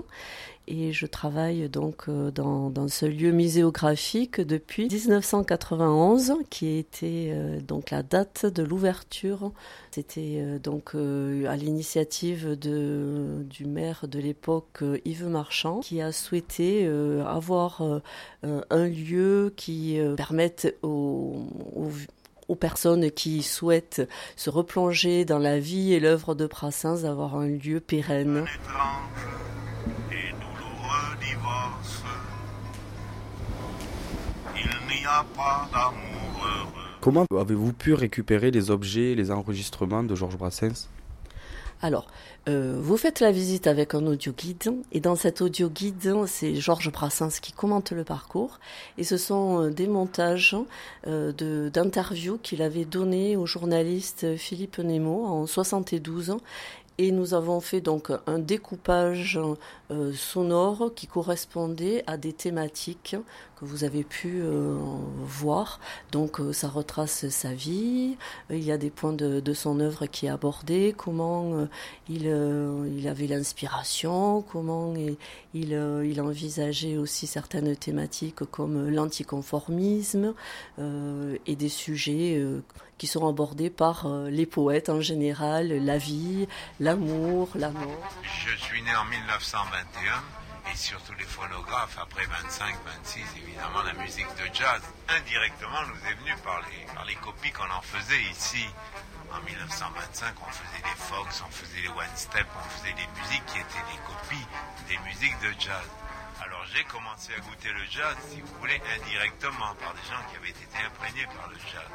et 0.68 0.94
je 0.94 1.08
travaille 1.08 1.68
donc 1.70 2.08
euh, 2.08 2.30
dans, 2.30 2.88
ce 2.88 3.08
lieu 3.08 3.32
muséographique 3.32 4.40
depuis 4.40 4.88
1991 4.90 6.36
qui 6.52 6.78
était 6.78 7.32
euh, 7.34 7.60
donc 7.62 7.90
la 7.90 8.04
date 8.04 8.46
de 8.46 8.62
l'ouverture. 8.62 9.52
C'était 9.90 10.38
euh, 10.38 10.60
donc 10.60 10.94
à 10.94 11.56
l'initiative 11.56 12.56
du 12.56 13.66
maire 13.66 14.08
de 14.08 14.20
l'époque 14.20 14.84
Yves 15.04 15.30
Marchand 15.30 15.80
qui 15.80 16.00
a 16.00 16.12
souhaité 16.12 16.88
avoir 17.26 17.82
un 18.44 18.88
lieu 18.88 19.52
qui 19.58 20.00
permette 20.16 20.78
aux 20.84 21.48
aux 22.52 22.56
personnes 22.56 23.10
qui 23.12 23.44
souhaitent 23.44 24.08
se 24.36 24.50
replonger 24.50 25.24
dans 25.24 25.40
la 25.40 25.58
vie 25.58 25.94
et 25.94 26.02
l'œuvre 26.02 26.36
de 26.36 26.46
Brassens 26.46 27.04
d'avoir 27.04 27.38
un 27.38 27.48
lieu 27.48 27.80
pérenne. 27.80 28.46
Comment 37.00 37.26
avez-vous 37.40 37.72
pu 37.72 37.94
récupérer 37.94 38.52
les 38.52 38.70
objets, 38.70 39.16
les 39.16 39.32
enregistrements 39.32 40.04
de 40.04 40.14
Georges 40.14 40.38
Brassens? 40.38 40.90
Alors, 41.84 42.06
euh, 42.48 42.78
vous 42.80 42.96
faites 42.96 43.20
la 43.22 43.32
visite 43.32 43.66
avec 43.66 43.96
un 43.96 44.06
audio 44.06 44.32
guide, 44.32 44.76
et 44.92 45.00
dans 45.00 45.16
cet 45.16 45.42
audio 45.42 45.68
guide, 45.68 46.26
c'est 46.28 46.56
Georges 46.56 46.92
Brassens 46.92 47.40
qui 47.42 47.54
commente 47.54 47.92
le 47.92 48.04
parcours, 48.04 48.60
et 49.00 49.04
ce 49.04 49.18
sont 49.18 49.64
euh, 49.64 49.70
des 49.72 49.88
montages 49.88 50.56
euh, 51.08 51.32
d'interviews 51.72 52.38
qu'il 52.38 52.62
avait 52.62 52.86
donné 52.86 53.36
au 53.36 53.48
journaliste 53.48 54.38
Philippe 54.38 54.78
Nemo 54.78 55.26
en 55.26 55.48
72, 55.48 56.38
et 56.98 57.12
nous 57.12 57.34
avons 57.34 57.62
fait 57.62 57.82
donc 57.82 58.12
un 58.28 58.40
découpage 58.40 59.40
euh, 59.92 60.14
sonore 60.14 60.92
qui 60.96 61.08
correspondait 61.08 62.04
à 62.06 62.18
des 62.18 62.34
thématiques 62.34 63.16
que 63.56 63.66
vous 63.66 63.84
avez 63.84 64.04
pu 64.04 64.42
euh, 64.42 64.78
voir. 65.20 65.80
Donc 66.12 66.40
euh, 66.40 66.54
ça 66.54 66.68
retrace 66.68 67.28
sa 67.30 67.54
vie, 67.54 68.18
il 68.50 68.64
y 68.64 68.72
a 68.72 68.78
des 68.78 68.90
points 68.90 69.14
de, 69.14 69.54
son 69.54 69.80
œuvre 69.80 70.06
qui 70.06 70.28
est 70.28 70.30
abordé, 70.30 70.94
comment 70.96 71.68
il, 72.10 72.28
avait 73.08 73.28
l'inspiration, 73.28 74.42
comment 74.42 74.94
il, 74.96 75.18
il, 75.54 76.22
envisageait 76.22 76.98
aussi 76.98 77.28
certaines 77.28 77.76
thématiques 77.76 78.44
comme 78.52 78.90
l'anticonformisme 78.90 80.34
et 80.80 81.56
des 81.56 81.70
sujets 81.70 82.42
qui 83.02 83.08
sont 83.08 83.28
abordés 83.28 83.72
par 83.72 84.06
les 84.30 84.46
poètes 84.46 84.90
en 84.90 85.02
général, 85.02 85.70
la 85.74 85.98
vie, 85.98 86.48
l'amour, 86.80 87.50
la 87.56 87.72
mort. 87.72 88.14
Je 88.22 88.56
suis 88.62 88.80
né 88.84 88.96
en 88.96 89.06
1921 89.06 90.70
et 90.72 90.78
surtout 90.78 91.14
les 91.18 91.26
phonographes 91.26 91.98
après 92.00 92.28
25, 92.30 92.62
26, 93.02 93.26
évidemment 93.42 93.82
la 93.82 93.94
musique 93.94 94.30
de 94.38 94.46
jazz 94.54 94.86
indirectement 95.10 95.82
nous 95.90 95.98
est 95.98 96.14
venue 96.14 96.38
par 96.46 96.62
les, 96.62 96.86
par 96.94 97.04
les 97.06 97.16
copies 97.16 97.50
qu'on 97.50 97.74
en 97.74 97.82
faisait 97.82 98.22
ici. 98.30 98.70
En 99.34 99.42
1925, 99.50 100.38
on 100.38 100.52
faisait 100.54 100.84
des 100.86 100.98
Fox, 101.02 101.42
on 101.42 101.50
faisait 101.50 101.82
les 101.82 101.90
One 101.90 102.14
Step, 102.14 102.46
on 102.54 102.70
faisait 102.70 102.94
des 102.94 103.10
musiques 103.18 103.46
qui 103.50 103.58
étaient 103.66 103.88
des 103.90 104.02
copies 104.06 104.46
des 104.86 105.00
musiques 105.10 105.42
de 105.42 105.50
jazz. 105.58 105.90
Alors 106.46 106.62
j'ai 106.70 106.84
commencé 106.86 107.34
à 107.34 107.42
goûter 107.42 107.74
le 107.74 107.82
jazz, 107.90 108.14
si 108.30 108.42
vous 108.42 108.54
voulez, 108.62 108.78
indirectement 108.94 109.74
par 109.82 109.98
des 109.98 110.06
gens 110.06 110.22
qui 110.30 110.38
avaient 110.38 110.54
été 110.54 110.78
imprégnés 110.86 111.26
par 111.34 111.50
le 111.50 111.58
jazz. 111.66 111.90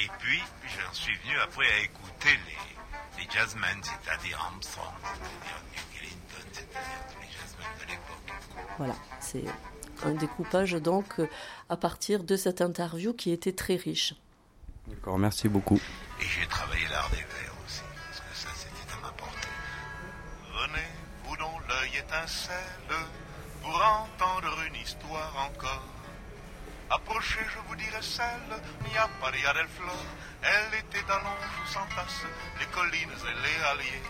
Et 0.00 0.08
puis, 0.20 0.40
j'en 0.64 0.92
suis 0.92 1.14
venu 1.16 1.36
après 1.40 1.66
à 1.66 1.78
écouter 1.80 2.38
les, 2.46 3.22
les 3.22 3.30
jazzmen, 3.30 3.82
c'est-à-dire 3.82 4.38
Armstrong, 4.40 4.94
c'est-à-dire 5.02 5.60
New 5.72 5.98
Ellington, 5.98 6.48
c'est-à-dire 6.52 7.02
tous 7.12 7.20
les 7.20 7.32
jazzmen 7.32 7.66
de 7.80 7.90
l'époque. 7.90 8.32
Voilà, 8.78 8.94
c'est 9.18 9.44
un 10.04 10.12
découpage 10.12 10.72
donc 10.74 11.20
à 11.68 11.76
partir 11.76 12.22
de 12.22 12.36
cette 12.36 12.60
interview 12.60 13.12
qui 13.12 13.32
était 13.32 13.52
très 13.52 13.74
riche. 13.74 14.14
D'accord, 14.86 15.18
merci 15.18 15.48
beaucoup. 15.48 15.80
Et 16.20 16.24
j'ai 16.24 16.46
travaillé 16.46 16.86
l'art 16.88 17.10
des 17.10 17.16
vers 17.16 17.54
aussi, 17.66 17.82
parce 18.06 18.20
que 18.20 18.36
ça 18.36 18.48
c'était 18.54 18.92
à 18.92 19.00
ma 19.02 19.10
portée. 19.12 19.48
Venez, 20.62 20.86
vous 21.24 21.36
dont 21.36 21.58
l'œil 21.68 21.96
étincelle, 21.98 22.54
pour 23.60 23.74
entendre 23.74 24.56
une 24.68 24.76
histoire 24.76 25.50
encore. 25.50 25.97
Approchez, 26.90 27.44
je 27.52 27.68
vous 27.68 27.76
dirai 27.76 28.00
celle, 28.00 28.48
Mia 28.80 29.06
Paria 29.20 29.52
del 29.52 29.68
Flor. 29.68 30.06
Elle 30.40 30.78
était 30.78 31.04
allonge 31.10 31.66
sans 31.66 31.86
tasse, 31.94 32.24
les 32.58 32.66
collines 32.66 33.12
et 33.12 33.36
les 33.44 33.64
alliés. 33.70 34.02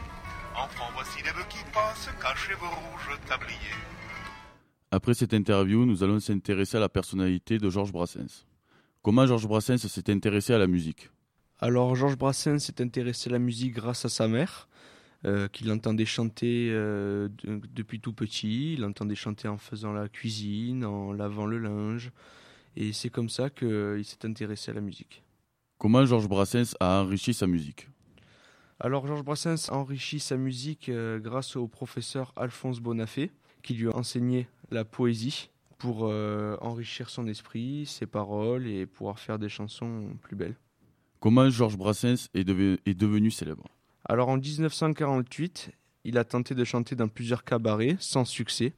Enfants, 0.55 0.89
voici 0.95 1.19
les 1.25 1.33
bœufs 1.33 1.49
qui 1.49 1.59
passent, 1.73 2.09
cachez 2.23 2.55
vos 2.55 2.69
rouges 2.69 3.19
tabliers. 3.27 3.57
Après 4.93 5.15
cette 5.15 5.35
interview, 5.35 5.87
nous 5.87 6.05
allons 6.05 6.21
s'intéresser 6.21 6.77
à 6.77 6.81
la 6.81 6.89
personnalité 6.89 7.59
de 7.59 7.69
Georges 7.69 7.91
Brassens. 7.91 8.47
Comment 9.03 9.27
Georges 9.27 9.49
Brassens 9.49 9.79
s'est 9.89 10.09
intéressé 10.09 10.55
à 10.55 10.59
la 10.59 10.69
musique? 10.69 11.11
Alors, 11.59 11.97
Georges 11.97 12.17
Brassens 12.17 12.61
s'est 12.61 12.81
intéressé 12.81 13.29
à 13.29 13.33
la 13.33 13.39
musique 13.41 13.75
grâce 13.75 14.05
à 14.05 14.09
sa 14.09 14.29
mère, 14.29 14.69
euh, 15.25 15.49
qu'il 15.49 15.73
entendait 15.73 16.05
chanter 16.05 16.69
euh, 16.71 17.29
depuis 17.45 17.99
tout 17.99 18.13
petit. 18.13 18.75
Il 18.75 18.85
entendait 18.85 19.17
chanter 19.17 19.49
en 19.49 19.59
faisant 19.59 19.93
la 19.93 20.09
cuisine, 20.09 20.85
en 20.85 21.13
lavant 21.13 21.47
le 21.47 21.59
linge. 21.59 22.13
Et 22.77 22.93
c'est 22.93 23.11
comme 23.11 23.29
ça 23.29 23.51
qu'il 23.51 24.05
s'est 24.05 24.25
intéressé 24.25 24.71
à 24.71 24.75
la 24.75 24.81
musique. 24.81 25.23
Comment 25.79 26.05
Georges 26.05 26.29
Brassens 26.29 26.75
a 26.81 27.03
enrichi 27.03 27.35
sa 27.35 27.47
musique? 27.47 27.89
Alors 28.81 29.07
Georges 29.07 29.25
Brassens 29.25 29.69
a 29.69 29.75
enrichi 29.75 30.21
sa 30.21 30.37
musique 30.37 30.89
euh, 30.89 31.19
grâce 31.19 31.57
au 31.57 31.67
professeur 31.67 32.33
Alphonse 32.37 32.81
Bonafé, 32.81 33.33
qui 33.63 33.75
lui 33.75 33.89
a 33.89 33.97
enseigné 33.97 34.49
la 34.71 34.85
poésie 34.85 35.51
pour 35.79 36.07
euh, 36.07 36.57
enrichir 36.61 37.11
son 37.11 37.27
esprit, 37.27 37.87
ses 37.87 38.07
paroles 38.07 38.67
et 38.67 38.87
pouvoir 38.87 39.19
faire 39.19 39.39
des 39.39 39.49
chansons 39.49 40.11
plus 40.23 40.37
belles. 40.37 40.57
Comment 41.21 41.51
Georges 41.51 41.77
Brassens 41.77 42.29
est, 42.35 42.49
est 42.49 42.95
devenu 42.95 43.31
célèbre? 43.31 43.65
Alors 44.05 44.29
en 44.29 44.37
1948, 44.37 45.71
il 46.05 46.19
a 46.19 46.25
tenté 46.25 46.55
de 46.55 46.65
chanter 46.65 46.97
dans 46.97 47.09
plusieurs 47.09 47.45
cabarets 47.45 47.97
sans 48.01 48.25
succès. 48.25 48.73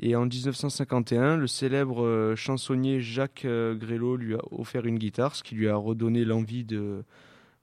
Et 0.00 0.14
en 0.14 0.26
1951, 0.26 1.36
le 1.36 1.46
célèbre 1.48 2.04
euh, 2.04 2.36
chansonnier 2.36 3.00
Jacques 3.00 3.44
euh, 3.44 3.74
Grélot 3.74 4.16
lui 4.16 4.34
a 4.34 4.40
offert 4.52 4.86
une 4.86 4.98
guitare, 4.98 5.34
ce 5.34 5.42
qui 5.42 5.56
lui 5.56 5.68
a 5.68 5.74
redonné 5.74 6.24
l'envie 6.24 6.64
de 6.64 7.04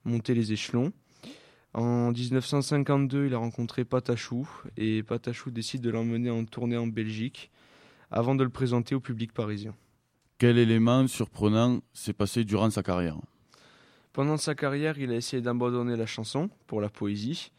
monter 0.04 0.34
les 0.34 0.52
échelons. 0.52 0.92
En 1.72 2.10
1952, 2.10 3.26
il 3.26 3.34
a 3.34 3.38
rencontré 3.38 3.84
Patachou 3.84 4.48
et 4.76 5.02
Patachou 5.02 5.50
décide 5.50 5.80
de 5.82 5.90
l'emmener 5.90 6.30
en 6.30 6.44
tournée 6.44 6.76
en 6.76 6.86
Belgique 6.86 7.50
avant 8.10 8.34
de 8.34 8.44
le 8.44 8.50
présenter 8.50 8.94
au 8.94 9.00
public 9.00 9.32
parisien. 9.32 9.74
Quel 10.38 10.58
élément 10.58 11.06
surprenant 11.06 11.80
s'est 11.94 12.12
passé 12.12 12.44
durant 12.44 12.70
sa 12.70 12.82
carrière? 12.82 13.16
Pendant 14.12 14.36
sa 14.36 14.54
carrière, 14.54 14.98
il 14.98 15.10
a 15.10 15.16
essayé 15.16 15.42
d'abandonner 15.42 15.96
la 15.96 16.06
chanson 16.06 16.50
pour 16.66 16.80
la 16.80 16.88
poésie 16.88 17.50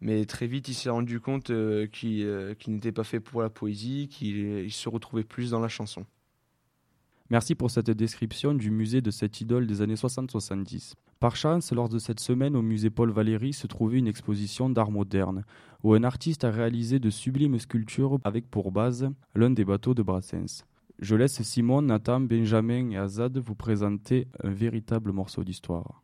mais 0.00 0.24
très 0.26 0.46
vite, 0.46 0.68
il 0.68 0.74
s'est 0.74 0.90
rendu 0.90 1.20
compte 1.20 1.50
euh, 1.50 1.86
euh, 2.04 2.54
qu'il 2.54 2.72
n'était 2.72 2.92
pas 2.92 3.04
fait 3.04 3.20
pour 3.20 3.42
la 3.42 3.50
poésie, 3.50 4.08
qu'il 4.08 4.70
se 4.72 4.88
retrouvait 4.88 5.24
plus 5.24 5.50
dans 5.50 5.60
la 5.60 5.68
chanson. 5.68 6.06
Merci 7.30 7.54
pour 7.54 7.70
cette 7.70 7.90
description 7.90 8.54
du 8.54 8.70
musée 8.70 9.02
de 9.02 9.10
cette 9.10 9.40
idole 9.40 9.66
des 9.66 9.82
années 9.82 9.96
60-70. 9.96 10.94
Par 11.20 11.36
chance, 11.36 11.72
lors 11.72 11.88
de 11.88 11.98
cette 11.98 12.20
semaine 12.20 12.56
au 12.56 12.62
musée 12.62 12.90
Paul 12.90 13.10
Valéry 13.10 13.52
se 13.52 13.66
trouvait 13.66 13.98
une 13.98 14.06
exposition 14.06 14.70
d'art 14.70 14.90
moderne, 14.90 15.44
où 15.82 15.92
un 15.94 16.04
artiste 16.04 16.44
a 16.44 16.50
réalisé 16.50 17.00
de 17.00 17.10
sublimes 17.10 17.58
sculptures 17.58 18.18
avec 18.24 18.48
pour 18.48 18.72
base 18.72 19.10
l'un 19.34 19.50
des 19.50 19.64
bateaux 19.64 19.94
de 19.94 20.02
Brassens. 20.02 20.64
Je 21.00 21.16
laisse 21.16 21.42
Simon, 21.42 21.82
Nathan, 21.82 22.20
Benjamin 22.20 22.90
et 22.90 22.96
Azad 22.96 23.36
vous 23.36 23.54
présenter 23.54 24.26
un 24.42 24.50
véritable 24.50 25.12
morceau 25.12 25.44
d'histoire. 25.44 26.02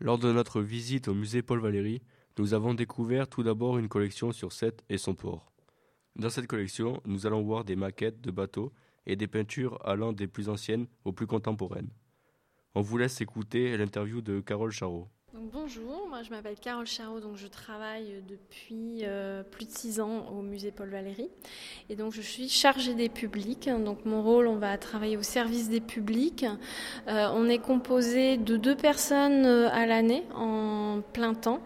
Lors 0.00 0.18
de 0.18 0.32
notre 0.32 0.60
visite 0.60 1.08
au 1.08 1.14
musée 1.14 1.42
Paul 1.42 1.60
Valéry, 1.60 2.00
nous 2.38 2.54
avons 2.54 2.74
découvert 2.74 3.28
tout 3.28 3.42
d'abord 3.42 3.78
une 3.78 3.88
collection 3.88 4.32
sur 4.32 4.52
Sète 4.52 4.84
et 4.88 4.98
son 4.98 5.14
port. 5.14 5.52
Dans 6.16 6.30
cette 6.30 6.46
collection, 6.46 7.00
nous 7.04 7.26
allons 7.26 7.42
voir 7.42 7.64
des 7.64 7.76
maquettes 7.76 8.20
de 8.20 8.30
bateaux 8.30 8.72
et 9.06 9.16
des 9.16 9.26
peintures 9.26 9.78
allant 9.86 10.12
des 10.12 10.26
plus 10.26 10.48
anciennes 10.48 10.86
aux 11.04 11.12
plus 11.12 11.26
contemporaines. 11.26 11.90
On 12.74 12.80
vous 12.80 12.98
laisse 12.98 13.20
écouter 13.20 13.76
l'interview 13.76 14.20
de 14.20 14.40
Carole 14.40 14.72
Charot. 14.72 15.08
Bonjour, 15.36 16.06
moi 16.08 16.22
je 16.22 16.30
m'appelle 16.30 16.54
Carole 16.60 16.86
Charot, 16.86 17.18
donc 17.18 17.34
je 17.34 17.48
travaille 17.48 18.22
depuis 18.28 19.00
euh, 19.02 19.42
plus 19.42 19.64
de 19.64 19.70
six 19.72 20.00
ans 20.00 20.26
au 20.32 20.42
musée 20.42 20.70
Paul 20.70 20.88
Valéry 20.88 21.28
et 21.90 21.96
donc 21.96 22.12
je 22.12 22.20
suis 22.20 22.48
chargée 22.48 22.94
des 22.94 23.08
publics. 23.08 23.68
Donc 23.84 24.04
mon 24.04 24.22
rôle, 24.22 24.46
on 24.46 24.58
va 24.58 24.78
travailler 24.78 25.16
au 25.16 25.24
service 25.24 25.68
des 25.68 25.80
publics. 25.80 26.46
Euh, 27.08 27.26
on 27.34 27.48
est 27.48 27.58
composé 27.58 28.36
de 28.36 28.56
deux 28.56 28.76
personnes 28.76 29.44
euh, 29.44 29.68
à 29.72 29.86
l'année 29.86 30.22
en 30.36 31.00
plein 31.12 31.34
temps 31.34 31.58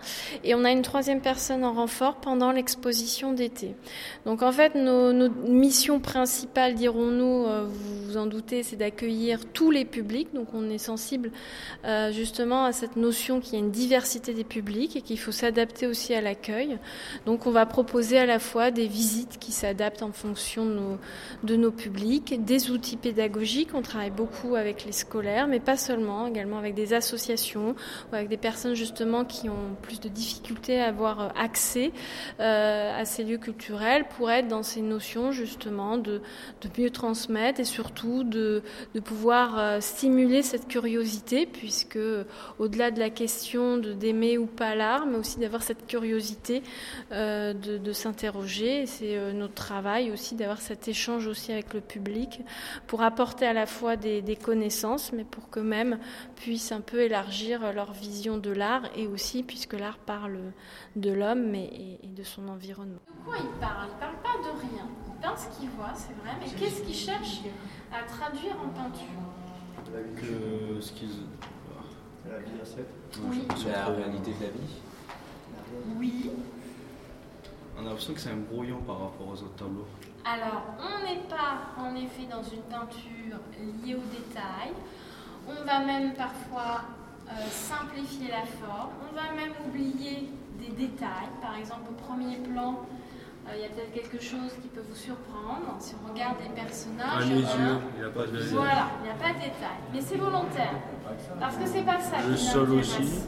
et 0.44 0.54
on 0.54 0.64
a 0.64 0.70
une 0.70 0.80
troisième 0.80 1.20
personne 1.20 1.62
en 1.62 1.74
renfort 1.74 2.22
pendant 2.22 2.52
l'exposition 2.52 3.34
d'été. 3.34 3.74
Donc 4.24 4.42
en 4.42 4.50
fait 4.50 4.76
nos, 4.76 5.28
missions 5.28 6.00
principales, 6.00 6.74
dirons-nous, 6.74 7.44
vous 7.66 8.04
vous 8.06 8.16
en 8.16 8.24
doutez, 8.24 8.62
c'est 8.62 8.76
d'accueillir 8.76 9.44
tous 9.52 9.70
les 9.70 9.84
publics. 9.84 10.32
Donc 10.32 10.54
on 10.54 10.70
est 10.70 10.78
sensible 10.78 11.32
justement 12.12 12.64
à 12.64 12.72
cette 12.72 12.96
notion 12.96 13.40
qui 13.40 13.57
une 13.58 13.70
diversité 13.70 14.34
des 14.34 14.44
publics 14.44 14.96
et 14.96 15.02
qu'il 15.02 15.18
faut 15.18 15.32
s'adapter 15.32 15.86
aussi 15.86 16.14
à 16.14 16.20
l'accueil. 16.20 16.78
Donc 17.26 17.46
on 17.46 17.50
va 17.50 17.66
proposer 17.66 18.18
à 18.18 18.26
la 18.26 18.38
fois 18.38 18.70
des 18.70 18.86
visites 18.86 19.38
qui 19.38 19.52
s'adaptent 19.52 20.02
en 20.02 20.12
fonction 20.12 20.64
de 20.64 20.74
nos, 20.74 20.98
de 21.42 21.56
nos 21.56 21.70
publics, 21.70 22.44
des 22.44 22.70
outils 22.70 22.96
pédagogiques, 22.96 23.70
on 23.74 23.82
travaille 23.82 24.10
beaucoup 24.10 24.54
avec 24.54 24.84
les 24.84 24.92
scolaires, 24.92 25.46
mais 25.48 25.60
pas 25.60 25.76
seulement, 25.76 26.26
également 26.26 26.58
avec 26.58 26.74
des 26.74 26.94
associations 26.94 27.74
ou 28.10 28.14
avec 28.14 28.28
des 28.28 28.36
personnes 28.36 28.74
justement 28.74 29.24
qui 29.24 29.48
ont 29.48 29.76
plus 29.82 30.00
de 30.00 30.08
difficultés 30.08 30.80
à 30.80 30.88
avoir 30.88 31.32
accès 31.38 31.92
euh, 32.40 33.00
à 33.00 33.04
ces 33.04 33.24
lieux 33.24 33.38
culturels 33.38 34.06
pour 34.16 34.30
être 34.30 34.48
dans 34.48 34.62
ces 34.62 34.80
notions 34.80 35.32
justement 35.32 35.96
de, 35.96 36.20
de 36.60 36.80
mieux 36.80 36.90
transmettre 36.90 37.60
et 37.60 37.64
surtout 37.64 38.24
de, 38.24 38.62
de 38.94 39.00
pouvoir 39.00 39.58
euh, 39.58 39.80
stimuler 39.80 40.42
cette 40.42 40.68
curiosité 40.68 41.46
puisque 41.46 41.98
au-delà 42.58 42.90
de 42.90 42.98
la 42.98 43.10
question 43.10 43.47
de 43.56 43.92
d'aimer 43.92 44.36
ou 44.38 44.46
pas 44.46 44.74
l'art, 44.74 45.06
mais 45.06 45.16
aussi 45.16 45.38
d'avoir 45.38 45.62
cette 45.62 45.86
curiosité 45.86 46.62
euh, 47.12 47.54
de, 47.54 47.92
s'interroger. 47.92 48.86
C'est 48.86 49.16
euh, 49.16 49.32
notre 49.32 49.54
travail 49.54 50.10
aussi 50.10 50.34
d'avoir 50.34 50.60
cet 50.60 50.88
échange 50.88 51.26
aussi 51.26 51.52
avec 51.52 51.72
le 51.72 51.80
public 51.80 52.42
pour 52.86 53.02
apporter 53.02 53.46
à 53.46 53.52
la 53.52 53.66
fois 53.66 53.96
des, 53.96 54.38
connaissances, 54.42 55.12
mais 55.12 55.24
pour 55.24 55.50
que 55.50 55.60
même 55.60 55.98
puissent 56.36 56.72
un 56.72 56.80
peu 56.80 57.00
élargir 57.00 57.72
leur 57.72 57.92
vision 57.92 58.36
de 58.36 58.50
l'art 58.50 58.82
et 58.94 59.06
aussi 59.06 59.42
puisque 59.42 59.72
l'art 59.72 59.98
parle 59.98 60.38
de 60.96 61.10
l'homme 61.10 61.54
et, 61.54 61.98
de 62.04 62.22
son 62.22 62.48
environnement. 62.48 63.00
De 63.06 63.24
quoi 63.24 63.36
il 63.38 63.60
parle? 63.60 63.88
Il 63.90 63.98
parle 63.98 64.16
pas 64.22 64.38
de 64.38 64.60
rien. 64.60 64.88
Il 65.06 65.20
peint 65.20 65.36
ce 65.36 65.58
qu'il 65.58 65.70
voit, 65.70 65.92
c'est 65.94 66.14
vrai, 66.22 66.36
mais 66.40 66.46
qu'est-ce 66.58 66.82
qu'il 66.82 66.94
cherche 66.94 67.40
à 67.92 68.02
traduire 68.04 68.56
en 68.62 68.68
peinture? 68.68 69.06
Que 70.16 70.80
ce 70.80 70.92
qu'ils 70.92 71.24
la 72.26 72.38
vie 72.38 72.60
à 72.60 72.64
7 72.64 72.86
Oui. 73.24 73.46
La 73.70 73.86
réalité 73.86 74.32
de 74.32 74.44
la 74.44 74.50
vie 74.50 74.76
Oui. 75.96 76.30
On 77.76 77.82
a 77.82 77.84
l'impression 77.84 78.14
que 78.14 78.20
c'est 78.20 78.30
un 78.30 78.36
brouillon 78.36 78.78
par 78.78 79.00
rapport 79.00 79.28
aux 79.28 79.34
autres 79.42 79.54
tableaux. 79.56 79.86
Alors, 80.24 80.62
on 80.78 81.04
n'est 81.06 81.22
pas 81.28 81.80
en 81.80 81.94
effet 81.94 82.26
dans 82.30 82.42
une 82.42 82.62
peinture 82.62 83.38
liée 83.84 83.94
aux 83.94 84.10
détails. 84.12 84.74
On 85.48 85.64
va 85.64 85.78
même 85.84 86.12
parfois 86.14 86.82
euh, 87.30 87.32
simplifier 87.50 88.28
la 88.28 88.44
forme. 88.44 88.90
On 89.10 89.14
va 89.14 89.32
même 89.34 89.52
oublier 89.66 90.28
des 90.58 90.72
détails. 90.74 91.30
Par 91.40 91.56
exemple, 91.56 91.90
au 91.90 91.94
premier 91.94 92.36
plan, 92.38 92.72
euh, 92.72 92.97
il 93.54 93.62
y 93.62 93.64
a 93.64 93.68
peut-être 93.68 93.92
quelque 93.92 94.22
chose 94.22 94.52
qui 94.62 94.68
peut 94.68 94.82
vous 94.88 94.94
surprendre. 94.94 95.76
Si 95.78 95.94
on 95.94 96.12
regarde 96.12 96.36
les 96.42 96.54
personnages. 96.54 97.24
Un 97.24 97.28
les 97.28 97.40
yeux, 97.40 97.78
il 97.96 98.00
n'y 98.00 98.06
a 98.06 98.10
pas 98.10 98.26
de 98.26 98.38
Voilà, 98.54 98.88
il 99.00 99.04
n'y 99.04 99.10
a 99.10 99.14
pas 99.14 99.32
de 99.32 99.38
détail. 99.38 99.78
Mais 99.92 100.00
c'est 100.00 100.16
volontaire. 100.16 100.74
Parce 101.40 101.56
que 101.56 101.66
c'est 101.66 101.82
pas 101.82 102.00
ça 102.00 102.16
Le 102.28 102.34
qui 102.34 102.44
sol 102.44 102.72
aussi. 102.72 103.22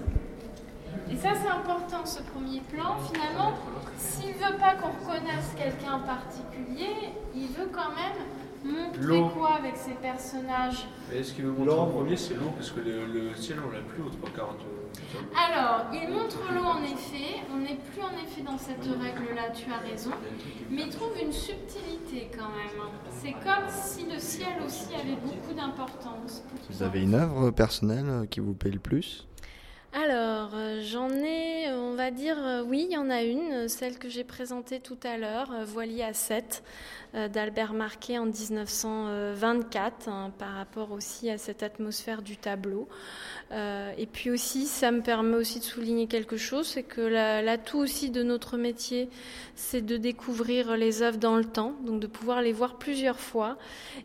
Et 1.10 1.16
ça, 1.16 1.30
c'est 1.34 1.48
important, 1.50 2.06
ce 2.06 2.22
premier 2.22 2.60
plan. 2.60 2.96
Finalement, 3.12 3.54
s'il 3.98 4.34
veut 4.34 4.56
pas 4.58 4.74
qu'on 4.74 4.90
reconnaisse 4.90 5.54
quelqu'un 5.56 5.94
en 5.94 6.00
particulier, 6.00 7.10
il 7.34 7.48
veut 7.48 7.68
quand 7.72 7.90
même 7.90 8.72
montrer 8.72 9.34
quoi 9.34 9.54
avec 9.54 9.76
ses 9.76 9.94
personnages 9.94 10.86
Est-ce 11.12 11.32
qu'il 11.34 11.46
veut 11.46 11.52
montrer 11.52 11.78
en 11.78 11.86
premier 11.86 12.16
C'est 12.16 12.34
l'eau, 12.34 12.52
parce 12.56 12.70
que 12.70 12.80
le, 12.80 13.34
ciel, 13.34 13.58
on 13.66 13.72
l'a 13.72 13.80
plus 13.80 14.02
au 14.02 14.10
340. 14.10 14.58
Alors, 15.36 15.86
il 15.92 16.08
montre 16.08 16.38
l'eau 16.52 16.64
en 16.64 16.82
effet. 16.82 17.42
On 17.52 17.58
n'est 17.58 17.78
plus 17.92 18.02
en 18.02 18.12
effet 18.24 18.42
dans 18.42 18.58
cette 18.58 18.82
règle-là, 18.82 19.50
tu 19.54 19.70
as 19.70 19.78
raison. 19.78 20.10
Mais 20.70 20.82
il 20.82 20.88
trouve 20.88 21.12
une 21.22 21.32
subtilité 21.32 22.30
quand 22.36 22.48
même. 22.48 22.82
C'est 23.10 23.32
comme 23.32 23.68
si 23.68 24.06
le 24.06 24.18
ciel 24.18 24.60
aussi 24.64 24.94
avait 24.94 25.16
beaucoup 25.16 25.54
d'importance. 25.54 26.42
Vous 26.70 26.82
avez 26.82 27.02
une 27.02 27.14
œuvre 27.14 27.50
personnelle 27.50 28.26
qui 28.30 28.40
vous 28.40 28.54
plaît 28.54 28.70
le 28.70 28.78
plus? 28.78 29.26
Alors, 29.92 30.52
euh, 30.54 30.82
j'en 30.84 31.10
ai, 31.10 31.68
on 31.72 31.94
va 31.94 32.12
dire, 32.12 32.36
euh, 32.38 32.62
oui, 32.62 32.86
il 32.88 32.92
y 32.92 32.96
en 32.96 33.10
a 33.10 33.22
une, 33.22 33.66
celle 33.66 33.98
que 33.98 34.08
j'ai 34.08 34.22
présentée 34.22 34.78
tout 34.78 34.98
à 35.02 35.16
l'heure, 35.16 35.50
euh, 35.50 35.64
Voilier 35.64 36.04
à 36.04 36.12
7, 36.12 36.62
d'Albert 37.32 37.72
Marquet 37.72 38.18
en 38.18 38.26
1924, 38.26 40.06
hein, 40.06 40.30
par 40.38 40.54
rapport 40.54 40.92
aussi 40.92 41.28
à 41.28 41.38
cette 41.38 41.64
atmosphère 41.64 42.22
du 42.22 42.36
tableau. 42.36 42.88
et 43.50 44.06
puis 44.06 44.30
aussi, 44.30 44.66
ça 44.66 44.92
me 44.92 45.00
permet 45.02 45.34
aussi 45.34 45.58
de 45.58 45.64
souligner 45.64 46.06
quelque 46.06 46.36
chose, 46.36 46.68
c'est 46.68 46.84
que 46.84 47.00
l'atout 47.00 47.78
aussi 47.78 48.10
de 48.10 48.22
notre 48.22 48.56
métier, 48.56 49.08
c'est 49.56 49.84
de 49.84 49.96
découvrir 49.96 50.76
les 50.76 51.02
œuvres 51.02 51.18
dans 51.18 51.36
le 51.36 51.44
temps, 51.44 51.74
donc 51.84 51.98
de 51.98 52.06
pouvoir 52.06 52.42
les 52.42 52.52
voir 52.52 52.78
plusieurs 52.78 53.18
fois. 53.18 53.58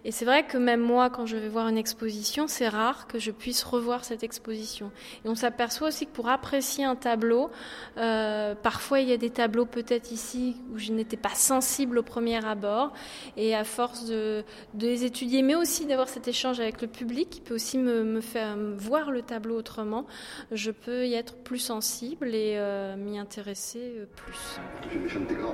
Et 0.03 0.11
c'est 0.11 0.25
vrai 0.25 0.47
que 0.47 0.57
même 0.57 0.81
moi, 0.81 1.11
quand 1.11 1.27
je 1.27 1.37
vais 1.37 1.47
voir 1.47 1.67
une 1.67 1.77
exposition, 1.77 2.47
c'est 2.47 2.69
rare 2.69 3.05
que 3.05 3.19
je 3.19 3.29
puisse 3.29 3.63
revoir 3.63 4.03
cette 4.03 4.23
exposition. 4.23 4.89
Et 5.23 5.29
on 5.29 5.35
s'aperçoit 5.35 5.74
aussi 5.83 6.05
que 6.05 6.11
pour 6.11 6.29
apprécier 6.29 6.85
un 6.85 6.95
tableau, 6.95 7.49
euh, 7.97 8.55
parfois 8.55 8.99
il 8.99 9.09
y 9.09 9.13
a 9.13 9.17
des 9.17 9.29
tableaux 9.29 9.65
peut-être 9.65 10.11
ici 10.11 10.55
où 10.71 10.77
je 10.77 10.91
n'étais 10.91 11.17
pas 11.17 11.33
sensible 11.35 11.97
au 11.97 12.03
premier 12.03 12.43
abord, 12.45 12.93
et 13.37 13.55
à 13.55 13.63
force 13.63 14.05
de, 14.05 14.43
les 14.79 15.05
étudier, 15.05 15.41
mais 15.41 15.55
aussi 15.55 15.85
d'avoir 15.85 16.09
cet 16.09 16.27
échange 16.27 16.59
avec 16.59 16.81
le 16.81 16.87
public 16.87 17.29
qui 17.29 17.41
peut 17.41 17.55
aussi 17.55 17.77
me, 17.77 18.21
faire 18.21 18.55
voir 18.77 19.11
le 19.11 19.21
tableau 19.21 19.57
autrement, 19.57 20.05
je 20.51 20.71
peux 20.71 21.05
y 21.05 21.13
être 21.13 21.35
plus 21.35 21.59
sensible 21.59 22.33
et 22.33 22.55
euh, 22.57 22.95
m'y 22.95 23.19
intéresser 23.19 23.93
euh, 23.97 24.05
plus. 24.15 24.59
Je 24.93 24.99
vais 24.99 25.09
chanter 25.09 25.35
grave, 25.35 25.53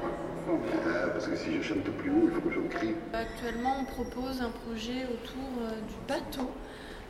parce 1.13 1.27
que 1.27 1.36
si 1.36 1.57
je 1.57 1.62
chante 1.62 1.84
plus 1.84 2.12
haut, 2.12 2.23
il 2.25 2.31
faut 2.31 2.41
que 2.41 2.53
je 2.53 2.60
crie. 2.69 2.95
Actuellement, 3.13 3.77
on 3.79 3.86
propose 3.86 4.41
un 4.41 4.49
projet 4.49 5.05
autour 5.05 5.75
du 5.88 5.95
bateau 6.07 6.51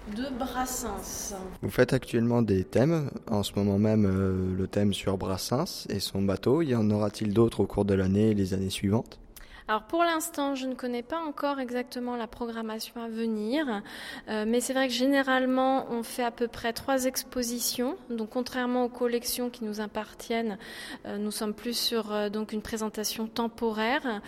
de 0.09 0.37
Brassens. 0.37 1.35
Vous 1.61 1.69
faites 1.69 1.93
actuellement 1.93 2.41
des 2.41 2.63
thèmes, 2.63 3.09
en 3.29 3.43
ce 3.43 3.53
moment 3.55 3.77
même 3.77 4.05
euh, 4.05 4.55
le 4.57 4.67
thème 4.67 4.93
sur 4.93 5.17
Brassens 5.17 5.85
et 5.89 5.99
son 5.99 6.21
bateau. 6.21 6.61
Y 6.61 6.75
en 6.75 6.89
aura-t-il 6.89 7.33
d'autres 7.33 7.61
au 7.61 7.67
cours 7.67 7.85
de 7.85 7.93
l'année 7.93 8.33
les 8.33 8.53
années 8.53 8.69
suivantes? 8.69 9.19
Alors 9.67 9.83
pour 9.83 10.03
l'instant, 10.03 10.55
je 10.55 10.65
ne 10.65 10.73
connais 10.73 11.03
pas 11.03 11.19
encore 11.19 11.59
exactement 11.59 12.15
la 12.15 12.27
programmation 12.27 13.01
à 13.01 13.07
venir, 13.07 13.81
euh, 14.27 14.45
mais 14.47 14.59
c'est 14.59 14.73
vrai 14.73 14.87
que 14.87 14.93
généralement, 14.93 15.87
on 15.91 16.03
fait 16.03 16.23
à 16.23 16.31
peu 16.31 16.47
près 16.47 16.73
trois 16.73 17.05
expositions. 17.05 17.95
Donc 18.09 18.29
contrairement 18.31 18.85
aux 18.85 18.89
collections 18.89 19.49
qui 19.49 19.63
nous 19.63 19.79
appartiennent, 19.79 20.57
euh, 21.05 21.17
nous 21.17 21.31
sommes 21.31 21.53
plus 21.53 21.77
sur 21.77 22.11
euh, 22.11 22.29
donc 22.29 22.53
une 22.53 22.61
présentation 22.61 23.27
temporaire. 23.27 24.21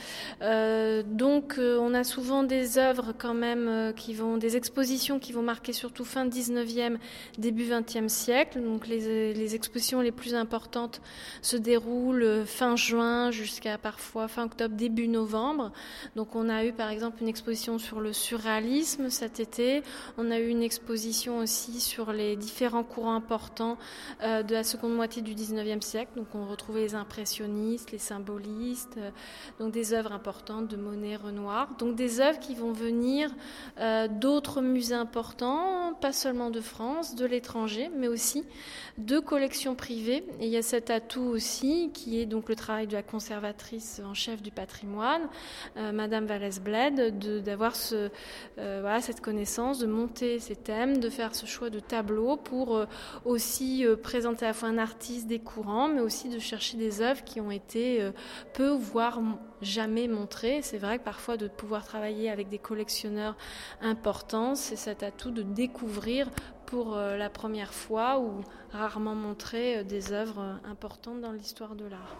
donc 1.05 1.55
on 1.57 1.93
a 1.93 2.03
souvent 2.03 2.43
des 2.43 2.77
œuvres 2.77 3.13
quand 3.17 3.33
même 3.33 3.93
qui 3.95 4.13
vont, 4.13 4.37
des 4.37 4.55
expositions 4.55 5.19
qui 5.19 5.31
vont 5.33 5.41
marquer 5.41 5.73
surtout 5.73 6.05
fin 6.05 6.27
19e, 6.27 6.97
début 7.37 7.65
20e 7.65 8.07
siècle. 8.07 8.61
Donc 8.61 8.87
les, 8.87 9.33
les 9.33 9.55
expositions 9.55 10.01
les 10.01 10.11
plus 10.11 10.35
importantes 10.35 11.01
se 11.41 11.57
déroulent 11.57 12.43
fin 12.45 12.75
juin 12.75 13.31
jusqu'à 13.31 13.77
parfois 13.77 14.27
fin 14.27 14.45
octobre, 14.45 14.75
début 14.75 15.07
novembre 15.07 15.22
donc 16.15 16.35
on 16.35 16.49
a 16.49 16.65
eu 16.65 16.73
par 16.73 16.89
exemple 16.89 17.21
une 17.21 17.27
exposition 17.27 17.79
sur 17.79 17.99
le 17.99 18.13
surréalisme 18.13 19.09
cet 19.09 19.39
été. 19.39 19.83
On 20.17 20.31
a 20.31 20.39
eu 20.39 20.47
une 20.47 20.63
exposition 20.63 21.37
aussi 21.37 21.79
sur 21.79 22.11
les 22.11 22.35
différents 22.35 22.83
courants 22.83 23.15
importants 23.15 23.77
euh, 24.21 24.43
de 24.43 24.53
la 24.53 24.63
seconde 24.63 24.95
moitié 24.95 25.21
du 25.21 25.33
19e 25.35 25.81
siècle. 25.81 26.11
Donc 26.15 26.27
on 26.33 26.45
retrouvait 26.45 26.81
les 26.81 26.95
impressionnistes, 26.95 27.91
les 27.91 27.97
symbolistes, 27.97 28.97
euh, 28.97 29.11
donc 29.59 29.71
des 29.71 29.93
œuvres 29.93 30.11
importantes 30.11 30.67
de 30.67 30.77
Monet, 30.77 31.15
Renoir. 31.15 31.75
Donc 31.77 31.95
des 31.95 32.19
œuvres 32.19 32.39
qui 32.39 32.55
vont 32.55 32.71
venir 32.71 33.31
euh, 33.79 34.07
d'autres 34.07 34.61
musées 34.61 34.95
importants, 34.95 35.93
pas 35.99 36.13
seulement 36.13 36.49
de 36.49 36.61
France, 36.61 37.15
de 37.15 37.25
l'étranger, 37.25 37.89
mais 37.95 38.07
aussi 38.07 38.43
de 38.97 39.19
collections 39.19 39.75
privées. 39.75 40.25
Et 40.39 40.45
il 40.45 40.51
y 40.51 40.57
a 40.57 40.61
cet 40.61 40.89
atout 40.89 41.21
aussi 41.21 41.91
qui 41.93 42.19
est 42.19 42.25
donc 42.25 42.49
le 42.49 42.55
travail 42.55 42.87
de 42.87 42.93
la 42.93 43.03
conservatrice 43.03 44.01
en 44.05 44.13
chef 44.13 44.41
du 44.41 44.51
patrimoine 44.51 45.12
euh, 45.77 45.91
Madame 45.91 46.25
Vallès-Bled, 46.25 47.43
d'avoir 47.43 47.73
euh, 47.91 48.99
cette 49.01 49.21
connaissance, 49.21 49.79
de 49.79 49.87
monter 49.87 50.39
ces 50.39 50.55
thèmes, 50.55 50.97
de 50.97 51.09
faire 51.09 51.35
ce 51.35 51.45
choix 51.45 51.69
de 51.69 51.79
tableau 51.79 52.37
pour 52.37 52.75
euh, 52.75 52.85
aussi 53.25 53.85
présenter 54.01 54.45
à 54.45 54.49
la 54.49 54.53
fois 54.53 54.69
un 54.69 54.77
artiste 54.77 55.27
des 55.27 55.39
courants, 55.39 55.87
mais 55.87 56.01
aussi 56.01 56.29
de 56.29 56.39
chercher 56.39 56.77
des 56.77 57.01
œuvres 57.01 57.23
qui 57.23 57.41
ont 57.41 57.51
été 57.51 58.11
peu, 58.53 58.69
voire 58.69 59.19
jamais 59.61 60.07
montrées. 60.07 60.61
C'est 60.61 60.77
vrai 60.77 60.99
que 60.99 61.03
parfois 61.03 61.37
de 61.37 61.47
pouvoir 61.47 61.85
travailler 61.85 62.29
avec 62.29 62.49
des 62.49 62.59
collectionneurs 62.59 63.35
importants, 63.81 64.55
c'est 64.55 64.75
cet 64.75 65.03
atout 65.03 65.31
de 65.31 65.41
découvrir 65.41 66.29
pour 66.65 66.95
la 66.95 67.29
première 67.29 67.73
fois 67.73 68.19
ou 68.19 68.41
rarement 68.71 69.15
montrer 69.15 69.83
des 69.83 70.11
œuvres 70.11 70.59
importantes 70.65 71.21
dans 71.21 71.31
l'histoire 71.31 71.75
de 71.75 71.85
l'art. 71.85 72.15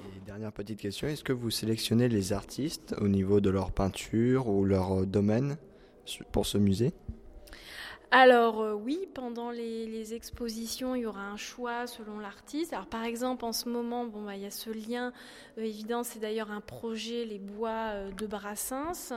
Et 0.00 0.29
dernière 0.40 0.54
petite 0.54 0.80
question, 0.80 1.06
est-ce 1.06 1.22
que 1.22 1.34
vous 1.34 1.50
sélectionnez 1.50 2.08
les 2.08 2.32
artistes 2.32 2.94
au 2.98 3.08
niveau 3.08 3.42
de 3.42 3.50
leur 3.50 3.72
peinture 3.72 4.48
ou 4.48 4.64
leur 4.64 5.00
euh, 5.00 5.04
domaine 5.04 5.58
pour 6.32 6.46
ce 6.46 6.56
musée? 6.56 6.94
Alors 8.12 8.60
euh, 8.60 8.72
oui, 8.74 8.98
pendant 9.14 9.52
les, 9.52 10.14
expositions, 10.14 10.96
il 10.96 11.02
y 11.02 11.06
aura 11.06 11.22
un 11.22 11.36
choix 11.36 11.86
selon 11.86 12.18
l'artiste. 12.18 12.72
Alors 12.72 12.86
par 12.86 13.04
exemple, 13.04 13.44
en 13.44 13.52
ce 13.52 13.68
moment, 13.68 14.04
bon, 14.04 14.22
bah, 14.22 14.34
il 14.34 14.42
y 14.42 14.46
a 14.46 14.50
ce 14.50 14.70
lien 14.70 15.12
euh, 15.58 15.62
évident, 15.62 16.02
c'est 16.02 16.18
d'ailleurs 16.18 16.50
un 16.50 16.60
projet, 16.60 17.24
les 17.24 17.38
bois 17.38 17.92
euh, 17.92 18.10
de 18.10 18.26
Brassens. 18.26 19.12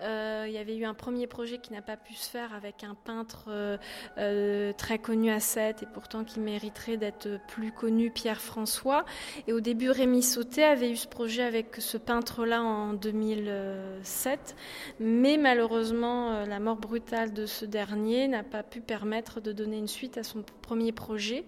Il 0.00 0.50
y 0.52 0.58
avait 0.58 0.76
eu 0.76 0.84
un 0.84 0.92
premier 0.92 1.26
projet 1.26 1.56
qui 1.56 1.72
n'a 1.72 1.80
pas 1.80 1.96
pu 1.96 2.12
se 2.12 2.28
faire 2.28 2.52
avec 2.52 2.84
un 2.84 2.94
peintre 2.94 3.78
très 4.76 4.98
connu 4.98 5.30
à 5.30 5.40
Sète 5.40 5.82
et 5.82 5.86
pourtant 5.86 6.24
qui 6.24 6.40
mériterait 6.40 6.96
d'être 6.96 7.28
plus 7.48 7.72
connu, 7.72 8.10
Pierre 8.10 8.40
François. 8.40 9.04
Et 9.46 9.52
au 9.52 9.60
début, 9.60 9.90
Rémi 9.90 10.22
Sauté 10.22 10.64
avait 10.64 10.90
eu 10.90 10.96
ce 10.96 11.08
projet 11.08 11.42
avec 11.42 11.76
ce 11.78 11.96
peintre-là 11.96 12.62
en 12.62 12.92
2007, 12.92 14.56
mais 15.00 15.38
malheureusement, 15.38 16.44
la 16.44 16.60
mort 16.60 16.76
brutale 16.76 17.32
de 17.32 17.46
ce 17.46 17.64
dernier 17.64 18.33
n'a 18.34 18.42
pas 18.42 18.62
pu 18.62 18.80
permettre 18.80 19.40
de 19.40 19.52
donner 19.52 19.78
une 19.78 19.88
suite 19.88 20.18
à 20.18 20.22
son 20.22 20.44
premier 20.62 20.92
projet. 20.92 21.44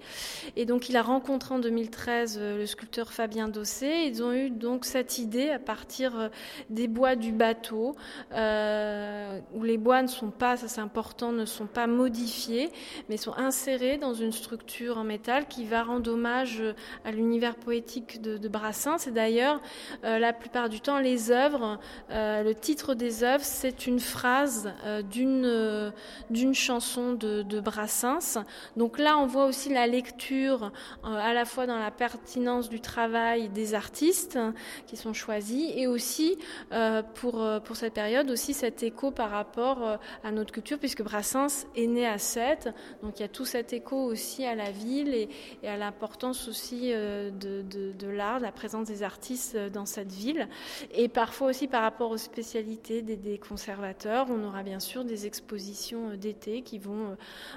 Et 0.56 0.66
donc, 0.66 0.88
il 0.88 0.96
a 0.96 1.02
rencontré 1.02 1.54
en 1.54 1.58
2013 1.58 2.38
euh, 2.40 2.58
le 2.58 2.66
sculpteur 2.66 3.12
Fabien 3.12 3.48
Dossé. 3.48 4.04
Ils 4.06 4.22
ont 4.22 4.32
eu 4.32 4.50
donc 4.50 4.84
cette 4.84 5.18
idée 5.18 5.50
à 5.50 5.58
partir 5.58 6.18
euh, 6.18 6.28
des 6.70 6.86
bois 6.86 7.16
du 7.16 7.32
bateau, 7.32 7.96
euh, 8.32 9.40
où 9.54 9.62
les 9.62 9.78
bois 9.78 10.02
ne 10.02 10.06
sont 10.06 10.30
pas, 10.30 10.56
ça 10.56 10.68
c'est 10.68 10.80
important, 10.80 11.32
ne 11.32 11.44
sont 11.44 11.66
pas 11.66 11.86
modifiés, 11.86 12.70
mais 13.08 13.16
sont 13.16 13.34
insérés 13.36 13.96
dans 13.96 14.14
une 14.14 14.32
structure 14.32 14.98
en 14.98 15.04
métal 15.04 15.48
qui 15.48 15.64
va 15.64 15.82
rendre 15.82 16.12
hommage 16.12 16.62
à 17.04 17.10
l'univers 17.10 17.56
poétique 17.56 18.20
de, 18.22 18.36
de 18.36 18.48
Brassens. 18.48 19.06
Et 19.06 19.10
d'ailleurs, 19.10 19.60
la 20.02 20.32
plupart 20.32 20.68
du 20.68 20.80
temps, 20.80 20.98
les 20.98 21.30
œuvres, 21.30 21.78
le 22.10 22.52
titre 22.52 22.94
des 22.94 23.24
œuvres, 23.24 23.44
c'est 23.44 23.86
une 23.86 24.00
phrase 24.00 24.72
d'une 25.10 25.92
d'une 26.30 26.54
chanson 26.54 26.75
de, 26.78 27.60
Brassens. 27.60 28.38
Donc 28.76 28.98
là, 28.98 29.18
on 29.18 29.26
voit 29.26 29.46
aussi 29.46 29.70
la 29.70 29.86
lecture 29.86 30.72
euh, 31.04 31.08
à 31.08 31.32
la 31.32 31.44
fois 31.44 31.66
dans 31.66 31.78
la 31.78 31.90
pertinence 31.90 32.68
du 32.68 32.80
travail 32.80 33.48
des 33.48 33.74
artistes 33.74 34.36
hein, 34.36 34.52
qui 34.86 34.96
sont 34.96 35.14
choisis 35.14 35.70
et 35.74 35.86
aussi 35.86 36.36
euh, 36.72 37.02
pour, 37.02 37.42
euh, 37.42 37.60
pour 37.60 37.76
cette 37.76 37.94
période 37.94 38.30
aussi 38.30 38.52
cet 38.52 38.82
écho 38.82 39.10
par 39.10 39.30
rapport 39.30 39.98
à 40.22 40.30
notre 40.30 40.52
culture 40.52 40.78
puisque 40.78 41.02
Brassens 41.02 41.66
est 41.74 41.86
né 41.86 42.06
à 42.06 42.18
Sète. 42.18 42.68
Donc 43.02 43.18
il 43.18 43.22
y 43.22 43.24
a 43.24 43.28
tout 43.28 43.46
cet 43.46 43.72
écho 43.72 43.96
aussi 43.96 44.44
à 44.44 44.54
la 44.54 44.70
ville 44.70 45.14
et, 45.14 45.28
à 45.66 45.76
l'importance 45.76 46.48
aussi 46.48 46.92
de, 46.92 47.62
de, 47.62 48.08
l'art, 48.08 48.38
la 48.40 48.52
présence 48.52 48.86
des 48.86 49.02
artistes 49.02 49.56
dans 49.56 49.86
cette 49.86 50.12
ville. 50.12 50.48
Et 50.92 51.08
parfois 51.08 51.48
aussi 51.48 51.68
par 51.68 51.82
rapport 51.82 52.10
aux 52.10 52.16
spécialités 52.18 53.02
des, 53.02 53.16
des 53.16 53.38
conservateurs, 53.38 54.26
on 54.30 54.44
aura 54.44 54.62
bien 54.62 54.80
sûr 54.80 55.04
des 55.04 55.26
expositions 55.26 56.16
d'été 56.16 56.62
qui 56.66 56.78
vont 56.78 57.12
euh, 57.12 57.14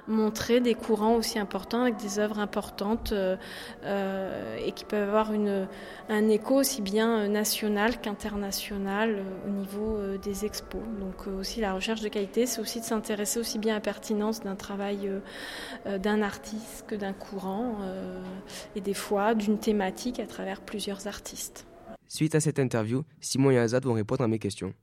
montrer 0.07 0.61
des 0.61 0.75
courants 0.75 1.15
aussi 1.15 1.39
importants 1.39 1.81
avec 1.81 1.97
des 1.97 2.19
œuvres 2.19 2.39
importantes 2.39 3.11
euh, 3.11 3.35
euh, 3.83 4.55
et 4.63 4.71
qui 4.71 4.85
peuvent 4.85 5.09
avoir 5.09 5.31
un 5.31 6.29
écho 6.29 6.55
aussi 6.55 6.81
bien 6.81 7.27
national 7.27 7.99
qu'international 7.99 9.23
au 9.47 9.49
niveau 9.49 9.97
des 10.21 10.45
expos. 10.45 10.81
Donc 10.99 11.27
aussi 11.27 11.59
la 11.59 11.73
recherche 11.73 12.01
de 12.01 12.07
qualité, 12.07 12.45
c'est 12.45 12.61
aussi 12.61 12.79
de 12.79 12.85
s'intéresser 12.85 13.39
aussi 13.39 13.57
bien 13.57 13.73
à 13.73 13.77
la 13.77 13.81
pertinence 13.81 14.41
d'un 14.41 14.55
travail 14.55 15.09
d'un 15.85 16.21
artiste 16.21 16.85
que 16.87 16.95
d'un 16.95 17.13
courant 17.13 17.77
et 18.75 18.81
des 18.81 18.93
fois 18.93 19.33
d'une 19.33 19.57
thématique 19.57 20.19
à 20.19 20.27
travers 20.27 20.61
plusieurs 20.61 21.07
artistes. 21.07 21.65
Suite 22.07 22.35
à 22.35 22.39
cette 22.39 22.59
interview, 22.59 23.03
Simon 23.21 23.51
et 23.51 23.57
Azad 23.57 23.83
vont 23.85 23.93
répondre 23.93 24.23
à 24.23 24.27
mes 24.27 24.39
questions. 24.39 24.73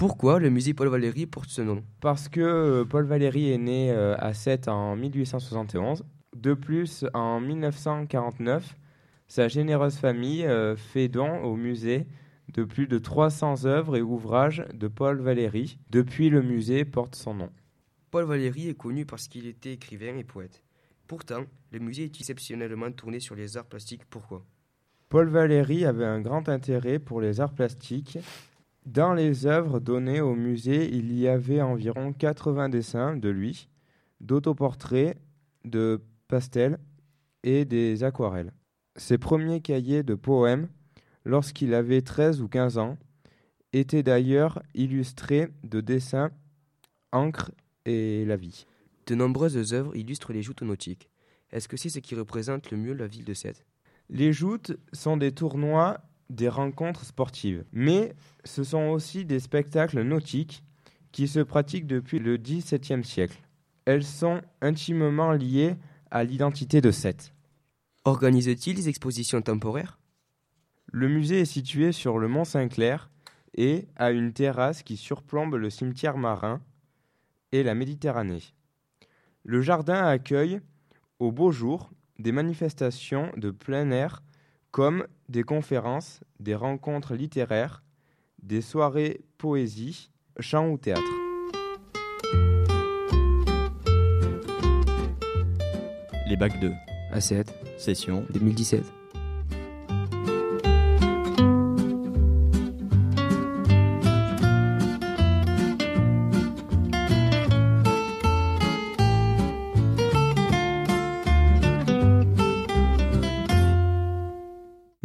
Pourquoi 0.00 0.38
le 0.38 0.48
musée 0.48 0.72
Paul 0.72 0.88
Valéry 0.88 1.26
porte 1.26 1.50
ce 1.50 1.60
nom? 1.60 1.84
Parce 2.00 2.30
que 2.30 2.40
euh, 2.40 2.84
Paul 2.86 3.04
Valéry 3.04 3.52
est 3.52 3.58
né 3.58 3.90
euh, 3.90 4.16
à 4.16 4.32
Sète 4.32 4.66
en 4.66 4.96
1871. 4.96 6.06
De 6.34 6.54
plus, 6.54 7.04
en 7.12 7.38
1949, 7.38 8.78
sa 9.28 9.48
généreuse 9.48 9.98
famille 9.98 10.46
euh, 10.46 10.74
fait 10.74 11.08
don 11.08 11.42
au 11.42 11.54
musée 11.54 12.06
de 12.54 12.64
plus 12.64 12.86
de 12.86 12.96
300 12.96 13.66
œuvres 13.66 13.94
et 13.94 14.00
ouvrages 14.00 14.64
de 14.72 14.88
Paul 14.88 15.20
Valéry. 15.20 15.78
Depuis, 15.90 16.30
le 16.30 16.40
musée 16.40 16.86
porte 16.86 17.14
son 17.14 17.34
nom. 17.34 17.50
Paul 18.10 18.24
Valéry 18.24 18.70
est 18.70 18.78
connu 18.78 19.04
parce 19.04 19.28
qu'il 19.28 19.46
était 19.46 19.74
écrivain 19.74 20.16
et 20.16 20.24
poète. 20.24 20.62
Pourtant, 21.08 21.44
le 21.72 21.78
musée 21.78 22.04
est 22.04 22.20
exceptionnellement 22.20 22.90
tourné 22.90 23.20
sur 23.20 23.34
les 23.34 23.58
arts 23.58 23.66
plastiques. 23.66 24.06
Pourquoi? 24.08 24.46
Paul 25.10 25.28
Valéry 25.28 25.84
avait 25.84 26.06
un 26.06 26.22
grand 26.22 26.48
intérêt 26.48 26.98
pour 26.98 27.20
les 27.20 27.42
arts 27.42 27.52
plastiques. 27.52 28.16
Dans 28.92 29.14
les 29.14 29.46
œuvres 29.46 29.78
données 29.78 30.20
au 30.20 30.34
musée, 30.34 30.92
il 30.92 31.16
y 31.16 31.28
avait 31.28 31.62
environ 31.62 32.12
80 32.12 32.70
dessins 32.70 33.16
de 33.16 33.28
lui, 33.28 33.68
d'autoportraits, 34.20 35.16
de 35.64 36.02
pastels 36.26 36.76
et 37.44 37.64
des 37.64 38.02
aquarelles. 38.02 38.52
Ses 38.96 39.16
premiers 39.16 39.60
cahiers 39.60 40.02
de 40.02 40.16
poèmes, 40.16 40.66
lorsqu'il 41.24 41.72
avait 41.74 42.02
13 42.02 42.42
ou 42.42 42.48
15 42.48 42.78
ans, 42.78 42.98
étaient 43.72 44.02
d'ailleurs 44.02 44.60
illustrés 44.74 45.50
de 45.62 45.80
dessins, 45.80 46.32
encre 47.12 47.52
et 47.84 48.24
la 48.24 48.34
vie. 48.34 48.66
De 49.06 49.14
nombreuses 49.14 49.72
œuvres 49.72 49.94
illustrent 49.94 50.32
les 50.32 50.42
joutes 50.42 50.62
nautiques. 50.62 51.10
Est-ce 51.52 51.68
que 51.68 51.76
c'est 51.76 51.90
ce 51.90 52.00
qui 52.00 52.16
représente 52.16 52.72
le 52.72 52.76
mieux 52.76 52.94
la 52.94 53.06
ville 53.06 53.24
de 53.24 53.34
Sète? 53.34 53.64
Les 54.08 54.32
joutes 54.32 54.72
sont 54.92 55.16
des 55.16 55.30
tournois, 55.30 56.00
des 56.30 56.48
rencontres 56.48 57.04
sportives, 57.04 57.64
mais 57.72 58.14
ce 58.44 58.64
sont 58.64 58.88
aussi 58.88 59.24
des 59.24 59.40
spectacles 59.40 60.02
nautiques 60.02 60.64
qui 61.12 61.28
se 61.28 61.40
pratiquent 61.40 61.86
depuis 61.86 62.18
le 62.18 62.36
XVIIe 62.36 63.04
siècle. 63.04 63.38
Elles 63.84 64.04
sont 64.04 64.40
intimement 64.62 65.32
liées 65.32 65.76
à 66.10 66.24
l'identité 66.24 66.80
de 66.80 66.90
Sète. 66.90 67.34
Organise-t-il 68.04 68.76
des 68.76 68.88
expositions 68.88 69.42
temporaires? 69.42 69.98
Le 70.92 71.08
musée 71.08 71.40
est 71.40 71.44
situé 71.44 71.92
sur 71.92 72.18
le 72.18 72.28
mont 72.28 72.44
Saint-Clair 72.44 73.10
et 73.54 73.88
a 73.96 74.10
une 74.10 74.32
terrasse 74.32 74.82
qui 74.82 74.96
surplombe 74.96 75.54
le 75.54 75.70
cimetière 75.70 76.16
marin 76.16 76.60
et 77.52 77.62
la 77.62 77.74
Méditerranée. 77.74 78.42
Le 79.44 79.60
jardin 79.62 80.06
accueille, 80.06 80.60
au 81.18 81.32
beau 81.32 81.50
jour, 81.50 81.90
des 82.18 82.32
manifestations 82.32 83.32
de 83.36 83.50
plein 83.50 83.90
air 83.90 84.22
comme 84.70 85.06
des 85.28 85.42
conférences, 85.42 86.20
des 86.38 86.54
rencontres 86.54 87.14
littéraires, 87.14 87.82
des 88.42 88.62
soirées 88.62 89.20
poésie, 89.38 90.10
chant 90.38 90.68
ou 90.68 90.78
théâtre. 90.78 91.02
Les 96.28 96.36
bacs 96.36 96.60
2. 96.60 96.72
À 97.12 97.20
7. 97.20 97.52
Session. 97.76 98.24
2017. 98.30 98.99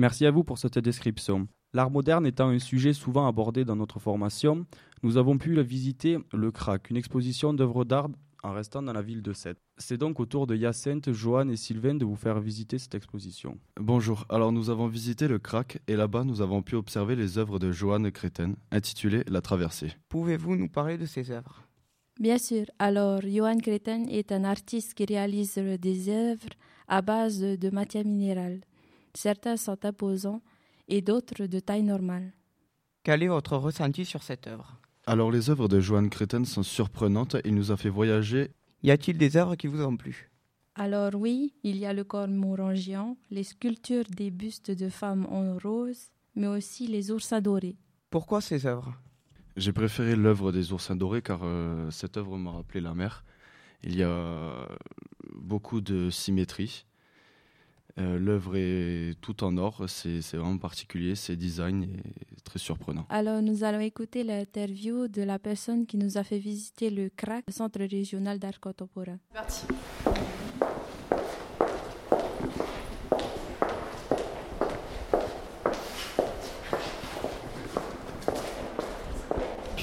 Merci 0.06 0.28
à 0.28 0.30
vous 0.30 0.44
pour 0.44 0.60
cette 0.60 0.78
description. 0.78 1.48
L'art 1.74 1.89
moderne 1.89 2.28
étant 2.28 2.50
un 2.50 2.60
sujet 2.60 2.94
souvent 2.94 3.28
abordé 3.28 3.65
dans 3.65 3.76
notre 3.76 3.98
formation, 3.98 4.68
nous 5.02 5.18
avons 5.18 5.39
pu 5.39 5.60
visiter 5.63 6.20
le 6.32 6.52
CRAC, 6.52 6.91
une 6.91 6.98
exposition 6.98 7.56
d'œuvres 7.56 7.86
d'art 7.86 8.10
en 8.44 8.54
restant 8.54 8.84
dans 8.84 8.94
la 8.94 9.02
ville 9.02 9.24
de 9.24 9.34
Sète. 9.34 9.58
C'est 9.80 9.98
donc 9.98 10.20
au 10.20 10.28
tour 10.28 10.46
de 10.46 10.56
Hyacinthe, 10.56 11.12
Joanne 11.12 11.50
et 11.50 11.56
Sylvain 11.56 11.96
de 11.96 12.06
vous 12.06 12.15
faire 12.15 12.39
visiter 12.39 12.78
cette 12.78 12.94
exposition. 12.94 13.58
Bonjour, 13.80 14.28
alors 14.30 14.52
nous 14.52 14.70
avons 14.70 14.86
visité 14.86 15.28
le 15.28 15.39
CRAC 15.39 15.80
et 15.88 15.96
là-bas 15.96 16.24
nous 16.24 16.39
avons 16.39 16.62
pu 16.62 16.76
observer 16.76 17.15
les 17.15 17.39
œuvres 17.39 17.58
de 17.58 17.72
Johanne 17.72 18.12
Créten 18.12 18.58
intitulées 18.70 19.24
La 19.26 19.41
Traversée. 19.41 19.94
Pouvez-vous 20.10 20.56
nous 20.56 20.70
parler 20.70 21.00
de 21.00 21.08
ces 21.08 21.32
œuvres? 21.32 21.63
Bien 22.20 22.38
sûr. 22.38 22.65
Alors, 22.78 23.22
Johan 23.24 23.58
Créten 23.58 24.08
est 24.08 24.32
un 24.32 24.44
artiste 24.44 24.94
qui 24.94 25.06
réalise 25.06 25.56
des 25.56 26.10
œuvres 26.10 26.54
à 26.88 27.02
base 27.02 27.39
de 27.39 27.70
matière 27.72 28.06
minérale. 28.06 28.62
Certains 29.15 29.58
sont 29.58 29.86
imposants 29.86 30.41
et 30.88 31.01
d'autres 31.01 31.45
de 31.45 31.60
taille 31.60 31.84
normale. 31.84 32.34
Quel 33.04 33.23
est 33.23 33.28
votre 33.28 33.56
ressenti 33.56 34.04
sur 34.04 34.23
cette 34.23 34.45
œuvre? 34.47 34.80
Alors 35.08 35.32
les 35.32 35.49
œuvres 35.49 35.67
de 35.67 35.80
Johanne 35.80 36.10
Créten 36.10 36.45
sont 36.45 36.63
surprenantes, 36.63 37.38
il 37.45 37.56
nous 37.56 37.71
a 37.71 37.78
fait 37.78 37.89
voyager. 37.89 38.51
Y 38.84 38.91
a-t-il 38.91 39.17
des 39.17 39.38
œuvres 39.38 39.56
qui 39.56 39.67
vous 39.67 39.82
ont 39.84 39.95
plu? 39.95 40.30
Alors 40.75 41.15
oui, 41.15 41.54
il 41.63 41.78
y 41.78 41.86
a 41.86 41.93
le 41.93 42.04
corps 42.04 42.28
morangian, 42.28 43.15
les 43.32 43.43
sculptures 43.43 44.04
des 44.10 44.32
bustes 44.32 44.71
de 44.71 44.89
femmes 44.89 45.25
en 45.30 45.58
rose, 45.58 46.10
mais 46.36 46.47
aussi 46.47 46.88
les 46.88 47.12
oursins 47.12 47.39
dorés. 47.39 47.78
Pourquoi 48.10 48.41
ces 48.41 48.65
œuvres? 48.65 48.93
J'ai 49.56 49.71
préféré 49.71 50.17
l'œuvre 50.17 50.51
des 50.51 50.73
oursins 50.73 50.97
dorés 50.97 51.21
car 51.21 51.39
euh, 51.43 51.89
cette 51.91 52.17
œuvre 52.17 52.38
m'a 52.38 52.51
rappelé 52.51 52.82
la 52.82 52.93
mer. 52.93 53.23
Il 53.84 53.95
y 53.95 54.04
a 54.04 54.67
beaucoup 55.34 55.80
de 55.80 56.10
symétrie. 56.10 56.86
Euh, 57.98 58.20
l'œuvre 58.20 58.58
est 58.58 59.16
tout 59.22 59.44
en 59.44 59.58
or, 59.58 59.86
c'est 59.88 60.22
c'est 60.22 60.36
vraiment 60.36 60.58
particulier, 60.58 61.16
c'est 61.16 61.38
design 61.38 61.84
et 61.84 62.42
très 62.44 62.60
surprenant. 62.60 63.06
Alors 63.10 63.42
nous 63.42 63.64
allons 63.64 63.80
écouter 63.80 64.24
l'interview 64.24 65.08
de 65.08 65.22
la 65.22 65.40
personne 65.40 65.86
qui 65.86 65.98
nous 65.98 66.18
a 66.18 66.24
fait 66.24 66.40
visiter 66.40 66.90
le 66.90 67.10
CRAC, 67.10 67.46
le 67.48 67.54
Centre 67.54 67.80
régional 67.80 68.38
d'art 68.38 68.60
contemporain. 68.60 69.18
Parti. 69.34 69.66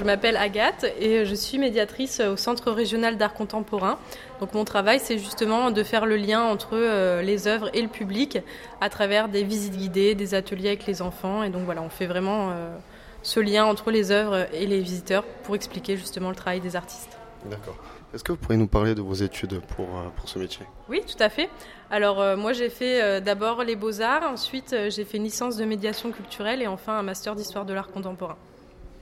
Je 0.03 0.07
m'appelle 0.09 0.37
Agathe 0.37 0.85
et 0.99 1.25
je 1.25 1.35
suis 1.37 1.59
médiatrice 1.59 2.19
au 2.19 2.37
Centre 2.37 2.73
régional 2.73 3.17
d'art 3.17 3.35
contemporain. 3.35 4.01
Donc 4.41 4.53
mon 4.53 4.65
travail, 4.65 4.99
c'est 4.99 5.17
justement 5.17 5.71
de 5.71 5.85
faire 5.85 6.07
le 6.07 6.17
lien 6.17 6.43
entre 6.43 6.71
euh, 6.73 7.23
les 7.23 7.47
œuvres 7.47 7.71
et 7.73 7.81
le 7.81 7.87
public 7.87 8.41
à 8.81 8.89
travers 8.89 9.29
des 9.29 9.45
visites 9.45 9.77
guidées, 9.77 10.17
des 10.17 10.35
ateliers 10.35 10.71
avec 10.71 10.87
les 10.87 11.03
enfants. 11.03 11.45
Et 11.45 11.51
donc 11.51 11.63
voilà, 11.67 11.83
on 11.83 11.89
fait 11.89 12.07
vraiment 12.07 12.51
euh, 12.51 12.75
ce 13.23 13.39
lien 13.39 13.65
entre 13.65 13.93
les 13.93 14.11
œuvres 14.11 14.49
et 14.53 14.67
les 14.67 14.81
visiteurs 14.81 15.23
pour 15.45 15.55
expliquer 15.55 15.97
justement 15.97 16.31
le 16.31 16.35
travail 16.35 16.59
des 16.59 16.75
artistes. 16.75 17.17
D'accord. 17.49 17.77
Est-ce 18.13 18.25
que 18.25 18.33
vous 18.33 18.39
pourriez 18.39 18.59
nous 18.59 18.67
parler 18.67 18.97
de 18.97 19.03
vos 19.03 19.15
études 19.15 19.61
pour, 19.77 19.87
euh, 19.87 20.09
pour 20.17 20.29
ce 20.29 20.41
métier? 20.41 20.67
Oui, 20.89 21.03
tout 21.07 21.23
à 21.23 21.29
fait. 21.29 21.49
Alors 21.93 22.21
euh, 22.21 22.37
moi 22.37 22.53
j'ai 22.53 22.71
fait 22.71 23.01
euh, 23.01 23.21
d'abord 23.21 23.63
les 23.63 23.77
beaux-arts, 23.77 24.25
ensuite 24.25 24.73
euh, 24.73 24.91
j'ai 24.91 25.05
fait 25.05 25.19
une 25.19 25.25
licence 25.25 25.57
de 25.57 25.65
médiation 25.65 26.11
culturelle 26.11 26.61
et 26.61 26.67
enfin 26.67 26.99
un 26.99 27.03
master 27.05 27.37
d'histoire 27.37 27.65
de 27.65 27.73
l'art 27.73 27.93
contemporain. 27.93 28.37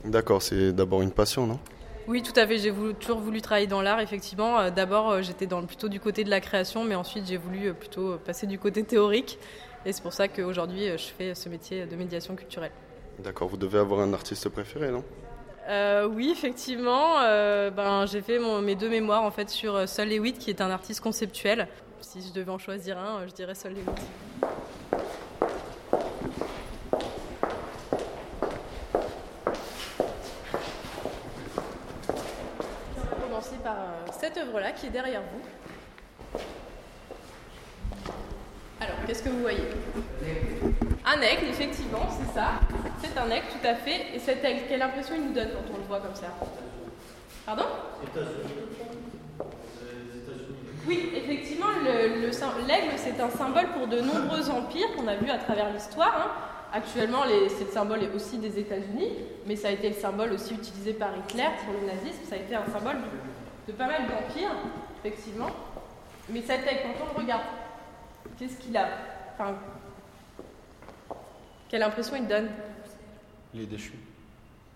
D'accord, 0.04 0.40
c'est 0.42 0.72
d'abord 0.72 1.02
une 1.02 1.10
passion, 1.12 1.46
non? 1.46 1.58
Oui, 2.08 2.22
tout 2.22 2.32
à 2.36 2.46
fait. 2.46 2.58
J'ai 2.58 2.72
toujours 2.98 3.18
voulu 3.20 3.40
travailler 3.42 3.66
dans 3.66 3.82
l'art, 3.82 4.00
effectivement. 4.00 4.58
Euh, 4.58 4.70
D'abord, 4.70 5.10
euh, 5.10 5.22
j'étais 5.22 5.46
dans, 5.46 5.62
plutôt 5.64 5.88
du 5.88 6.00
côté 6.00 6.24
de 6.24 6.30
la 6.30 6.40
création, 6.40 6.84
mais 6.84 6.94
ensuite, 6.94 7.26
j'ai 7.26 7.36
voulu 7.36 7.68
euh, 7.68 7.72
plutôt 7.74 8.16
passer 8.18 8.46
du 8.46 8.58
côté 8.58 8.82
théorique. 8.82 9.38
Et 9.86 9.92
c'est 9.92 10.02
pour 10.02 10.12
ça 10.12 10.26
qu'aujourd'hui, 10.28 10.86
je 10.98 11.04
fais 11.16 11.34
ce 11.34 11.48
métier 11.48 11.86
de 11.86 11.96
médiation 11.96 12.34
culturelle. 12.34 12.72
D'accord, 13.18 13.48
vous 13.48 13.56
devez 13.56 13.78
avoir 13.78 14.00
un 14.00 14.12
artiste 14.12 14.48
préféré, 14.48 14.90
non? 14.90 15.04
Euh, 15.68 16.06
oui, 16.06 16.30
effectivement. 16.32 17.20
euh, 17.22 17.70
ben, 17.70 18.06
j'ai 18.06 18.22
fait 18.22 18.38
mon- 18.38 18.60
mes 18.62 18.74
deux 18.74 18.88
mémoires 18.88 19.22
en 19.22 19.30
fait 19.30 19.48
sur 19.50 19.88
Sol 19.88 20.08
Lewitt, 20.08 20.38
qui 20.38 20.50
est 20.50 20.60
un 20.62 20.70
artiste 20.70 21.00
conceptuel. 21.00 21.68
Si 22.00 22.20
je 22.26 22.32
devais 22.32 22.50
en 22.50 22.58
choisir 22.58 22.98
un, 22.98 23.26
je 23.26 23.32
dirais 23.32 23.54
Sol 23.54 23.72
Lewitt. 23.72 23.88
On 32.96 33.00
va 33.02 33.22
commencer 33.26 33.56
par 33.62 33.76
euh, 33.76 34.12
cette 34.32 34.44
œuvre-là 34.44 34.72
qui 34.72 34.86
est 34.86 34.90
derrière 34.90 35.22
vous. 35.22 36.40
Alors, 38.80 38.96
qu'est-ce 39.06 39.22
que 39.22 39.28
vous 39.28 39.40
voyez? 39.40 39.64
Un 41.04 41.20
aigle, 41.20 41.46
effectivement, 41.50 42.06
c'est 42.10 42.38
ça. 42.38 42.52
C'est 43.02 43.18
un 43.18 43.30
aigle, 43.30 43.46
tout 43.50 43.66
à 43.66 43.74
fait. 43.74 44.14
Et 44.14 44.18
cet 44.18 44.44
aigle, 44.44 44.62
quelle 44.68 44.82
impression 44.82 45.14
il 45.16 45.26
nous 45.26 45.32
donne 45.32 45.48
quand 45.48 45.74
on 45.74 45.78
le 45.78 45.84
voit 45.84 46.00
comme 46.00 46.14
ça? 46.14 46.28
Pardon? 47.44 47.64
Oui, 50.86 51.12
effectivement, 51.14 51.66
l'aigle, 52.66 52.92
c'est 52.96 53.20
un 53.20 53.30
symbole 53.30 53.66
pour 53.68 53.86
de 53.86 54.00
nombreux 54.00 54.48
empires 54.50 54.94
qu'on 54.96 55.08
a 55.08 55.16
vus 55.16 55.30
à 55.30 55.38
travers 55.38 55.72
l'histoire. 55.72 56.14
hein. 56.16 56.30
Actuellement, 56.72 57.22
c'est 57.48 57.64
le 57.64 57.70
symbole 57.70 57.98
aussi 58.14 58.38
des 58.38 58.60
États-Unis, 58.60 59.10
mais 59.46 59.56
ça 59.56 59.68
a 59.68 59.70
été 59.72 59.88
le 59.88 59.94
symbole 59.96 60.32
aussi 60.32 60.54
utilisé 60.54 60.92
par 60.92 61.10
Hitler 61.18 61.48
pour 61.64 61.74
le 61.74 61.86
nazisme. 61.86 62.22
Ça 62.28 62.36
a 62.36 62.38
été 62.38 62.54
un 62.54 62.64
symbole 62.72 62.96
de, 63.66 63.72
pas 63.72 63.86
mal 63.86 64.02
d'empires, 64.06 64.54
effectivement. 64.98 65.50
Mais 66.28 66.42
cet 66.42 66.60
aigle, 66.66 66.80
quand 66.98 67.04
on 67.06 67.14
le 67.14 67.22
regarde, 67.22 67.42
qu'est-ce 68.38 68.56
qu'il 68.58 68.76
a 68.76 68.88
Enfin, 69.34 69.54
Quelle 71.68 71.82
impression 71.82 72.16
il 72.16 72.26
donne? 72.26 72.50
Il 73.54 73.62
est 73.62 73.66
déchu. 73.66 73.92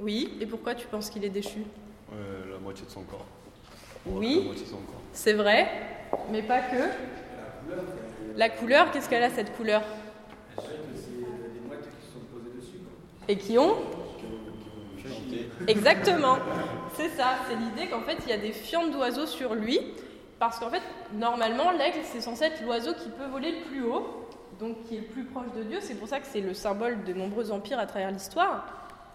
Oui, 0.01 0.37
et 0.41 0.47
pourquoi 0.47 0.75
tu 0.75 0.87
penses 0.87 1.11
qu'il 1.11 1.25
est 1.25 1.31
déchu? 1.31 1.61
Euh, 2.13 2.53
la 2.53 2.59
moitié 2.59 2.85
de 2.87 2.91
son 2.91 3.03
corps. 3.03 3.27
Oui. 4.07 4.51
C'est 5.13 5.33
vrai, 5.33 5.69
mais 6.31 6.43
pas 6.43 6.61
que. 6.61 6.89
La 8.37 8.49
couleur, 8.51 8.91
qu'est-ce 8.91 9.09
qu'elle 9.09 9.23
a 9.23 9.31
cette 9.31 9.57
couleur? 9.57 9.83
Et 13.29 13.39
qui 13.39 13.57
ont 13.59 13.77
Exactement, 15.67 16.37
c'est 16.95 17.11
ça, 17.11 17.37
c'est 17.49 17.57
l'idée 17.57 17.89
qu'en 17.89 18.03
fait 18.03 18.19
il 18.25 18.31
y 18.31 18.33
a 18.33 18.39
des 18.39 18.53
fientes 18.53 18.91
d'oiseaux 18.91 19.27
sur 19.27 19.55
lui, 19.55 19.81
parce 20.39 20.59
qu'en 20.59 20.71
fait 20.71 20.83
normalement 21.13 21.71
l'aigle 21.71 22.01
c'est 22.05 22.21
censé 22.21 22.45
être 22.45 22.63
l'oiseau 22.63 22.95
qui 22.95 23.09
peut 23.09 23.27
voler 23.27 23.53
le 23.53 23.63
plus 23.67 23.85
haut, 23.85 24.29
donc 24.59 24.85
qui 24.85 24.97
est 24.97 25.01
le 25.01 25.07
plus 25.07 25.25
proche 25.25 25.53
de 25.57 25.63
Dieu, 25.63 25.79
c'est 25.81 25.95
pour 25.95 26.09
ça 26.09 26.21
que 26.21 26.27
c'est 26.27 26.41
le 26.41 26.55
symbole 26.55 27.05
de 27.05 27.13
nombreux 27.13 27.51
empires 27.51 27.79
à 27.79 27.87
travers 27.87 28.11
l'histoire. 28.11 28.67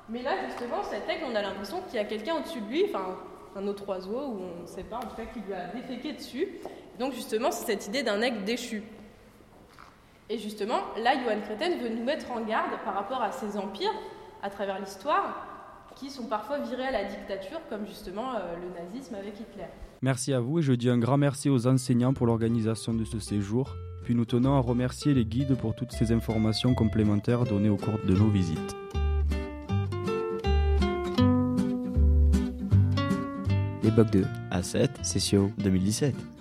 Mais 0.10 0.22
là 0.22 0.32
justement 0.48 0.84
cet 0.84 1.08
aigle 1.10 1.26
on 1.32 1.36
a 1.36 1.42
l'impression 1.42 1.82
qu'il 1.82 1.96
y 1.96 2.00
a 2.00 2.06
quelqu'un 2.06 2.36
au-dessus 2.36 2.62
de 2.62 2.68
lui, 2.68 2.86
enfin 2.90 3.18
un 3.56 3.68
autre 3.68 3.88
oiseau, 3.88 4.12
ou 4.12 4.42
on 4.60 4.62
ne 4.62 4.68
sait 4.68 4.84
pas, 4.84 4.98
en 4.98 5.02
tout 5.02 5.16
cas 5.16 5.26
qui 5.34 5.40
lui 5.40 5.54
a 5.54 5.68
déféqué 5.68 6.14
dessus. 6.14 6.48
Donc 7.00 7.14
justement 7.14 7.52
c'est 7.52 7.66
cette 7.66 7.88
idée 7.88 8.04
d'un 8.04 8.22
aigle 8.22 8.44
déchu. 8.44 8.84
Et 10.32 10.38
justement, 10.38 10.82
là, 10.98 11.14
Johan 11.16 11.42
Créten 11.42 11.80
veut 11.80 11.90
nous 11.90 12.04
mettre 12.04 12.32
en 12.32 12.42
garde 12.42 12.70
par 12.86 12.94
rapport 12.94 13.20
à 13.20 13.32
ces 13.32 13.58
empires 13.58 13.94
à 14.44 14.52
travers 14.52 14.80
l'histoire 14.80 15.48
qui 16.00 16.10
sont 16.10 16.26
parfois 16.26 16.60
virés 16.60 16.86
à 16.86 16.92
la 16.92 17.04
dictature, 17.04 17.60
comme 17.70 17.86
justement 17.86 18.34
euh, 18.36 18.56
le 18.56 18.84
nazisme 18.84 19.16
avec 19.16 19.34
Hitler. 19.40 19.66
Merci 20.02 20.34
à 20.34 20.40
vous 20.40 20.60
et 20.60 20.62
je 20.62 20.74
dis 20.74 20.90
un 20.90 20.98
grand 20.98 21.18
merci 21.18 21.50
aux 21.50 21.68
enseignants 21.68 22.14
pour 22.14 22.26
l'organisation 22.26 22.94
de 22.94 23.04
ce 23.04 23.20
séjour. 23.20 23.76
Puis 24.04 24.16
nous 24.16 24.26
tenons 24.26 24.56
à 24.56 24.60
remercier 24.60 25.14
les 25.14 25.26
guides 25.26 25.58
pour 25.58 25.76
toutes 25.76 25.92
ces 25.92 26.12
informations 26.12 26.74
complémentaires 26.74 27.44
données 27.44 27.70
au 27.70 27.78
cours 27.78 28.00
de 28.06 28.16
nos 28.16 28.30
visites. 28.30 28.76
Bocs 33.92 34.12
2 34.12 34.26
à 34.52 34.64
7, 34.64 34.92
session 35.02 35.52
2017. 35.58 36.39